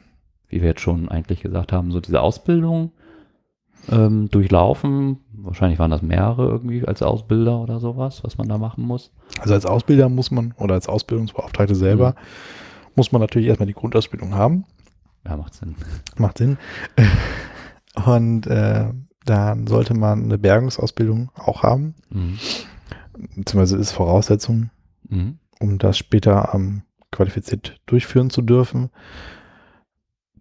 [0.49, 2.93] wie wir jetzt schon eigentlich gesagt haben, so diese Ausbildung
[3.91, 5.19] ähm, durchlaufen.
[5.33, 9.13] Wahrscheinlich waren das mehrere irgendwie als Ausbilder oder sowas, was man da machen muss.
[9.41, 12.15] Also als Ausbilder muss man oder als Ausbildungsbeauftragte selber
[12.97, 14.65] muss man natürlich erstmal die Grundausbildung haben.
[15.25, 15.75] Ja, macht Sinn.
[16.17, 16.57] Macht Sinn.
[18.07, 18.87] Und äh,
[19.25, 21.95] dann sollte man eine Bergungsausbildung auch haben.
[22.11, 22.39] Mhm.
[23.37, 24.71] Beziehungsweise ist Voraussetzung,
[25.09, 25.39] Mhm.
[25.61, 26.83] um das später ähm,
[27.13, 28.91] qualifiziert durchführen zu dürfen.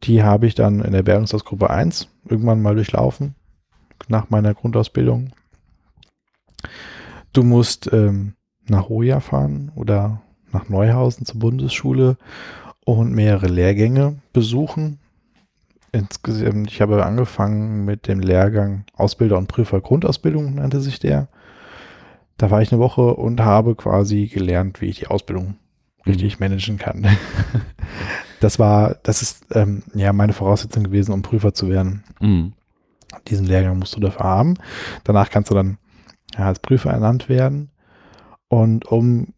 [0.05, 3.33] Die habe ich dann in der Bergungsausgruppe 1 irgendwann mal durchlaufen,
[4.07, 5.31] nach meiner Grundausbildung.
[7.33, 8.33] Du musst ähm,
[8.67, 12.17] nach Hoja fahren oder nach Neuhausen zur Bundesschule
[12.85, 14.99] und mehrere Lehrgänge besuchen.
[15.91, 21.29] Insgesamt, ich habe angefangen mit dem Lehrgang Ausbilder und Prüfer Grundausbildung, nannte sich der.
[22.37, 25.55] Da war ich eine Woche und habe quasi gelernt, wie ich die Ausbildung
[26.05, 27.07] richtig managen kann.
[28.39, 32.03] das war, das ist ähm, ja meine Voraussetzung gewesen, um Prüfer zu werden.
[32.19, 32.53] Mhm.
[33.27, 34.55] Diesen Lehrgang musst du dafür haben.
[35.03, 35.77] Danach kannst du dann
[36.37, 37.71] ja, als Prüfer ernannt werden.
[38.47, 39.33] Und um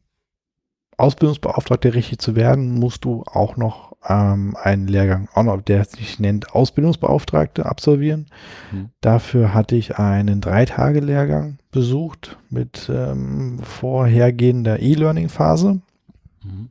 [0.98, 6.20] Ausbildungsbeauftragter richtig zu werden, musst du auch noch ähm, einen Lehrgang, auch noch, der sich
[6.20, 8.28] nennt Ausbildungsbeauftragte, absolvieren.
[8.72, 8.90] Mhm.
[9.02, 15.82] Dafür hatte ich einen Drei-Tage-Lehrgang besucht mit ähm, vorhergehender E-Learning-Phase,
[16.44, 16.70] Mhm.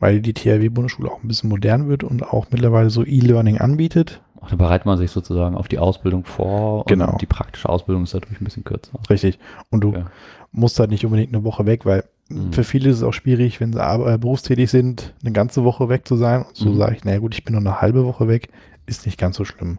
[0.00, 4.20] Weil die THW-Bundesschule auch ein bisschen modern wird und auch mittlerweile so E-Learning anbietet.
[4.40, 7.12] Ach, Da bereitet man sich sozusagen auf die Ausbildung vor Genau.
[7.12, 8.98] und die praktische Ausbildung ist dadurch ein bisschen kürzer.
[9.08, 9.38] Richtig.
[9.70, 10.06] Und du Ja.
[10.50, 12.52] musst halt nicht unbedingt eine Woche weg, weil Mhm.
[12.52, 15.88] für viele ist es auch schwierig, wenn sie ar- äh, berufstätig sind, eine ganze Woche
[15.90, 16.42] weg zu sein.
[16.42, 16.76] Und so Mhm.
[16.78, 18.48] sage ich, naja gut, ich bin nur eine halbe Woche weg,
[18.86, 19.78] ist nicht ganz so schlimm.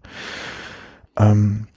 [1.17, 1.67] Ähm,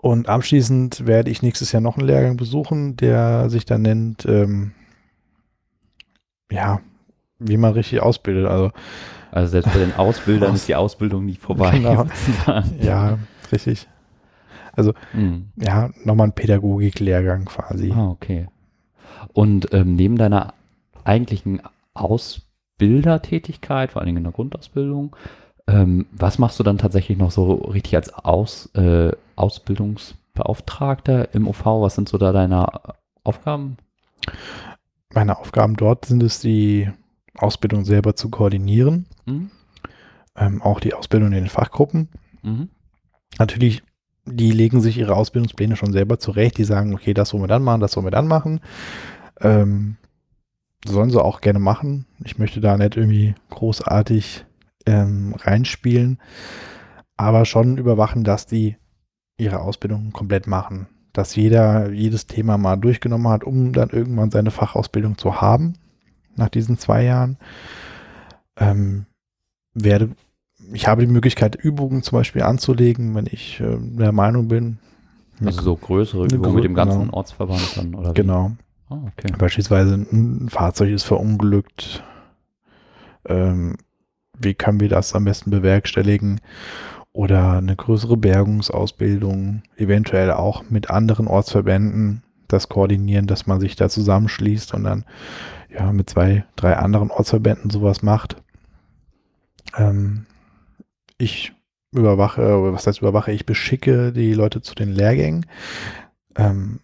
[0.00, 4.72] und anschließend werde ich nächstes Jahr noch einen Lehrgang besuchen, der sich dann nennt, ähm,
[6.50, 6.80] ja,
[7.38, 8.46] wie man richtig ausbildet.
[8.46, 8.70] Also
[9.30, 11.78] Also selbst bei den Ausbildern ist die Ausbildung nicht vorbei.
[11.78, 12.06] Genau.
[12.80, 13.18] ja,
[13.52, 13.88] richtig.
[15.12, 15.48] Mhm.
[15.56, 17.92] Ja, nochmal ein Pädagogik-Lehrgang quasi.
[17.92, 18.46] Ah, okay.
[19.32, 20.54] Und ähm, neben deiner
[21.04, 21.60] eigentlichen
[21.94, 25.16] Ausbildertätigkeit, vor allen Dingen in der Grundausbildung,
[25.66, 31.64] ähm, was machst du dann tatsächlich noch so richtig als Aus, äh, Ausbildungsbeauftragter im OV?
[31.64, 32.68] Was sind so da deine
[33.24, 33.78] Aufgaben?
[35.12, 36.88] Meine Aufgaben dort sind es, die
[37.36, 39.06] Ausbildung selber zu koordinieren.
[39.26, 39.50] Mhm.
[40.36, 42.08] ähm, auch die Ausbildung in den Fachgruppen.
[42.42, 42.68] Mhm.
[43.38, 43.82] Natürlich,
[44.24, 46.58] die legen sich ihre Ausbildungspläne schon selber zurecht.
[46.58, 48.60] Die sagen, okay, das wollen wir dann machen, das wollen wir dann machen.
[49.40, 49.96] Ähm,
[50.86, 52.06] sollen sie auch gerne machen.
[52.24, 54.44] Ich möchte da nicht irgendwie großartig
[54.86, 56.18] ähm, reinspielen,
[57.16, 58.76] aber schon überwachen, dass die
[59.36, 60.88] ihre Ausbildung komplett machen.
[61.12, 65.74] Dass jeder jedes Thema mal durchgenommen hat, um dann irgendwann seine Fachausbildung zu haben,
[66.38, 67.36] nach diesen zwei Jahren.
[68.56, 69.06] Ähm,
[69.74, 70.10] werde
[70.72, 74.78] ich habe die Möglichkeit, Übungen zum Beispiel anzulegen, wenn ich äh, der Meinung bin.
[75.44, 77.14] Also so größere Übungen mit dem Grö- ganzen genau.
[77.16, 78.14] Ortsverband dann, oder wie?
[78.14, 78.52] Genau.
[78.88, 79.32] Ah, okay.
[79.38, 82.02] Beispielsweise ein Fahrzeug ist verunglückt.
[83.26, 83.76] Ähm,
[84.38, 86.40] wie können wir das am besten bewerkstelligen?
[87.12, 93.88] Oder eine größere Bergungsausbildung, eventuell auch mit anderen Ortsverbänden das koordinieren, dass man sich da
[93.88, 95.04] zusammenschließt und dann
[95.70, 98.36] ja mit zwei, drei anderen Ortsverbänden sowas macht.
[99.76, 100.26] Ähm,
[101.18, 101.52] ich
[101.92, 105.46] überwache, oder was heißt überwache, ich beschicke die Leute zu den Lehrgängen.
[106.36, 106.80] Ähm,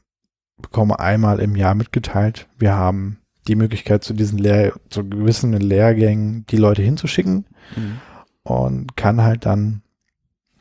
[0.61, 6.47] bekomme einmal im Jahr mitgeteilt, wir haben die Möglichkeit zu diesen Lehr zu gewissen Lehrgängen
[6.47, 7.45] die Leute hinzuschicken
[7.77, 8.01] Mhm.
[8.43, 9.83] und kann halt dann,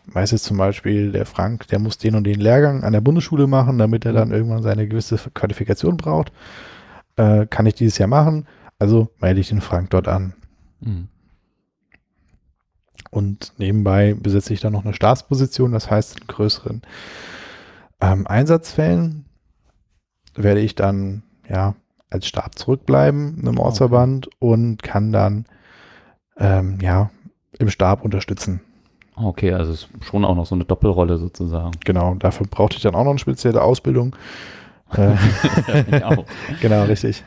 [0.08, 3.48] weiß jetzt zum Beispiel der Frank, der muss den und den Lehrgang an der Bundesschule
[3.48, 6.32] machen, damit er dann irgendwann seine gewisse Qualifikation braucht.
[7.16, 8.48] Äh, kann ich dieses Jahr machen,
[8.80, 10.34] also melde ich den Frank dort an.
[10.82, 11.08] Mhm.
[13.12, 16.82] Und nebenbei besetze ich dann noch eine Staatsposition, das heißt in größeren
[18.02, 19.26] ähm, Einsatzfällen
[20.36, 21.76] werde ich dann ja
[22.10, 25.46] als Stab zurückbleiben im Ortsverband und kann dann
[26.38, 27.12] ähm, ja
[27.60, 28.62] im Stab unterstützen.
[29.16, 31.72] Okay, also es ist schon auch noch so eine Doppelrolle sozusagen.
[31.86, 34.16] Genau, dafür brauchte ich dann auch noch eine spezielle Ausbildung.
[34.96, 35.16] Äh,
[36.62, 37.24] genau, richtig.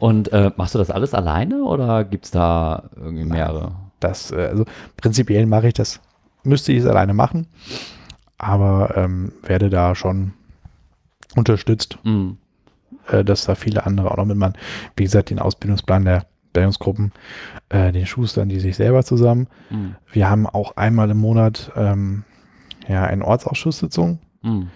[0.00, 3.72] Und äh, machst du das alles alleine oder gibt es da irgendwie mehrere?
[4.00, 4.64] Das, äh, also
[4.96, 6.00] prinzipiell mache ich das,
[6.42, 7.46] müsste ich es alleine machen,
[8.38, 10.32] aber ähm, werde da schon
[11.36, 12.38] unterstützt, Mhm.
[13.08, 14.54] äh, dass da viele andere auch noch mitmachen.
[14.96, 17.12] Wie gesagt, den Ausbildungsplan der Bildungsgruppen,
[17.68, 19.46] äh, den schustern die sich selber zusammen.
[19.70, 19.94] Mhm.
[20.12, 22.24] Wir haben auch einmal im Monat ähm,
[22.88, 24.18] ja, eine Ortsausschusssitzung.
[24.42, 24.68] Mhm.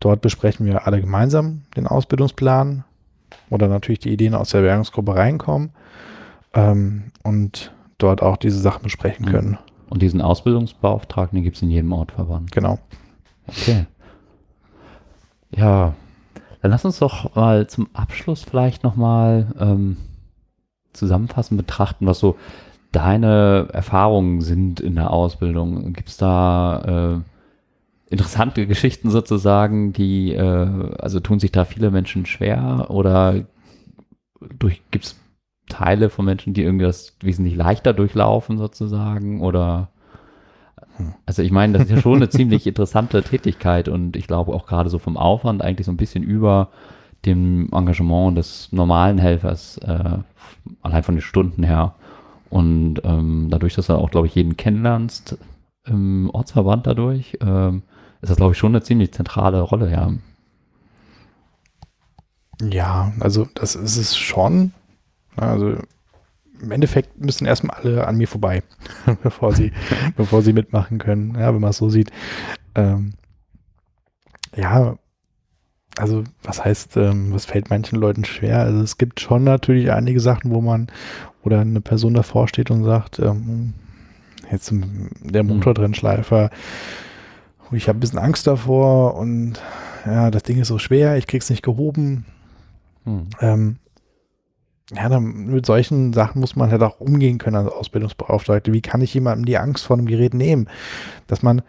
[0.00, 2.84] Dort besprechen wir alle gemeinsam den Ausbildungsplan
[3.50, 5.70] oder natürlich die Ideen aus der Währungsgruppe reinkommen
[6.54, 9.30] ähm, und dort auch diese Sachen besprechen Mhm.
[9.30, 9.58] können.
[9.88, 12.50] Und diesen Ausbildungsbeauftragten, gibt es in jedem Ortverband.
[12.50, 12.78] Genau.
[13.46, 13.86] Okay.
[15.50, 15.94] Ja,
[16.62, 19.96] dann lass uns doch mal zum Abschluss vielleicht nochmal ähm,
[20.92, 22.36] zusammenfassend betrachten, was so
[22.92, 25.92] deine Erfahrungen sind in der Ausbildung.
[25.94, 32.26] Gibt es da äh, interessante Geschichten sozusagen, die, äh, also tun sich da viele Menschen
[32.26, 33.44] schwer oder
[34.90, 35.18] gibt es
[35.68, 39.88] Teile von Menschen, die irgendwie das wesentlich leichter durchlaufen sozusagen oder
[40.96, 41.14] hm.
[41.24, 44.66] also ich meine, das ist ja schon eine ziemlich interessante Tätigkeit und ich glaube auch
[44.66, 46.68] gerade so vom Aufwand eigentlich so ein bisschen über
[47.24, 50.18] dem Engagement des normalen Helfers, äh,
[50.82, 51.94] allein von den Stunden her.
[52.50, 55.38] Und ähm, dadurch, dass du auch, glaube ich, jeden kennenlernst
[55.84, 57.82] im Ortsverband dadurch, ähm,
[58.20, 60.12] ist das, glaube ich, schon eine ziemlich zentrale Rolle, ja.
[62.60, 64.72] Ja, also das ist es schon.
[65.36, 65.76] Also
[66.60, 68.62] im Endeffekt müssen erstmal alle an mir vorbei,
[69.22, 69.72] bevor sie,
[70.16, 72.12] bevor sie mitmachen können, ja, wenn man es so sieht.
[72.74, 73.14] Ähm,
[74.54, 74.96] ja,
[75.98, 78.60] also was heißt, ähm, was fällt manchen Leuten schwer?
[78.60, 80.88] Also es gibt schon natürlich einige Sachen, wo man
[81.42, 83.74] oder eine Person davor steht und sagt, ähm,
[84.50, 84.72] jetzt
[85.20, 85.50] der mhm.
[85.50, 86.50] Motortrennschleifer,
[87.72, 89.54] ich habe ein bisschen Angst davor und
[90.04, 92.26] ja, das Ding ist so schwer, ich krieg's nicht gehoben.
[93.04, 93.28] Mhm.
[93.40, 93.76] Ähm,
[94.94, 98.72] ja, dann mit solchen Sachen muss man halt auch umgehen können als Ausbildungsbeauftragte.
[98.72, 100.68] Wie kann ich jemandem die Angst vor einem Gerät nehmen?
[101.28, 101.62] Dass man,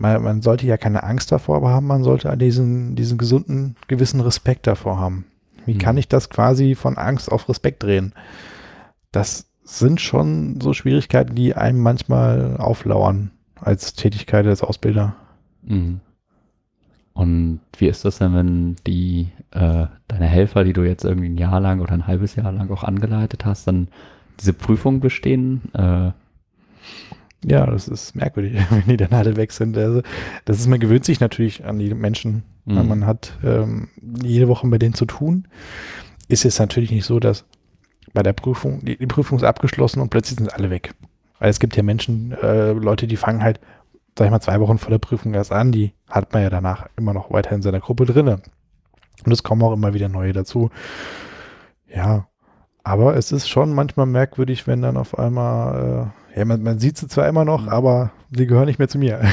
[0.00, 4.66] man, man sollte ja keine Angst davor haben, man sollte diesen, diesen gesunden, gewissen Respekt
[4.66, 5.26] davor haben.
[5.66, 5.78] Wie mhm.
[5.78, 8.14] kann ich das quasi von Angst auf Respekt drehen?
[9.12, 13.30] Das sind schon so Schwierigkeiten, die einem manchmal auflauern
[13.60, 15.16] als Tätigkeit als Ausbilder.
[15.62, 16.00] Mhm.
[17.12, 21.36] Und wie ist das denn, wenn die äh, deine Helfer, die du jetzt irgendwie ein
[21.36, 23.88] Jahr lang oder ein halbes Jahr lang auch angeleitet hast, dann
[24.40, 25.60] diese Prüfung bestehen?
[25.74, 26.12] Äh,
[27.44, 29.76] ja, das ist merkwürdig, wenn die dann alle weg sind.
[29.76, 30.02] Also,
[30.44, 32.44] das ist, man gewöhnt sich natürlich an die Menschen.
[32.64, 32.88] Mhm.
[32.88, 33.88] Man hat ähm,
[34.22, 35.48] jede Woche mit denen zu tun.
[36.28, 37.44] Ist jetzt natürlich nicht so, dass
[38.12, 40.94] bei der Prüfung, die, die Prüfung ist abgeschlossen und plötzlich sind alle weg.
[41.38, 43.60] Weil es gibt ja Menschen, äh, Leute, die fangen halt
[44.18, 45.72] sag ich mal, zwei Wochen vor der Prüfung erst an.
[45.72, 48.42] Die hat man ja danach immer noch weiter in seiner Gruppe drinne.
[49.24, 50.70] Und es kommen auch immer wieder neue dazu.
[51.88, 52.28] Ja,
[52.82, 56.96] aber es ist schon manchmal merkwürdig, wenn dann auf einmal, äh, ja, man, man, sieht
[56.96, 59.20] sie zwar immer noch, aber sie gehören nicht mehr zu mir.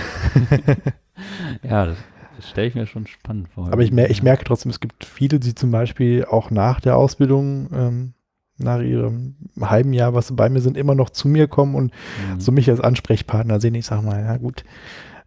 [1.64, 1.98] ja, das,
[2.36, 3.72] das stelle ich mir schon spannend vor.
[3.72, 6.98] Aber ich, mer ich merke trotzdem, es gibt viele, die zum Beispiel auch nach der
[6.98, 8.14] Ausbildung ähm,
[8.60, 11.94] nach ihrem halben Jahr, was sie bei mir sind, immer noch zu mir kommen und
[12.32, 12.40] mhm.
[12.40, 13.76] so mich als Ansprechpartner sehen.
[13.76, 14.64] Ich sage mal, ja gut,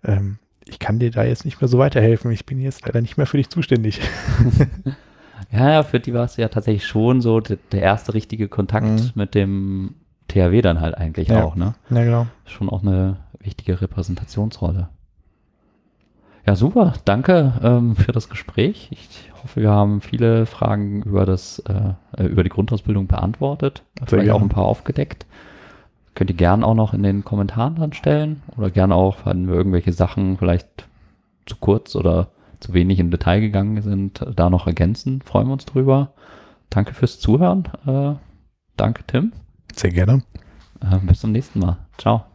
[0.04, 2.30] ähm, ich kann dir da jetzt nicht mehr so weiterhelfen.
[2.30, 4.00] Ich bin jetzt leider nicht mehr für dich zuständig.
[5.50, 9.10] ja, für die war es ja tatsächlich schon so der, erste richtige Kontakt mhm.
[9.14, 9.94] mit dem
[10.28, 11.42] THW dann halt eigentlich ja.
[11.42, 11.74] auch, ne?
[11.90, 12.26] Ja, genau.
[12.44, 14.88] Schon auch eine wichtige Repräsentationsrolle.
[16.46, 16.94] Ja, super.
[17.04, 18.88] Danke ähm, für das Gespräch.
[18.90, 23.82] Ich hoffe, wir haben viele Fragen über das, äh, über die Grundausbildung beantwortet.
[23.98, 24.34] Sehr vielleicht gerne.
[24.34, 25.26] auch ein paar aufgedeckt.
[26.14, 29.54] Könnt ihr gerne auch noch in den Kommentaren dann stellen oder gerne auch, wenn wir
[29.54, 30.66] irgendwelche Sachen vielleicht
[31.46, 32.28] zu kurz oder
[32.60, 35.22] zu wenig in Detail gegangen sind, da noch ergänzen.
[35.22, 36.14] Freuen wir uns drüber.
[36.68, 37.64] Danke fürs Zuhören.
[37.86, 38.14] Äh,
[38.76, 39.32] danke, Tim.
[39.74, 40.22] Sehr gerne.
[40.80, 41.78] Äh, bis zum nächsten Mal.
[41.98, 42.29] Ciao.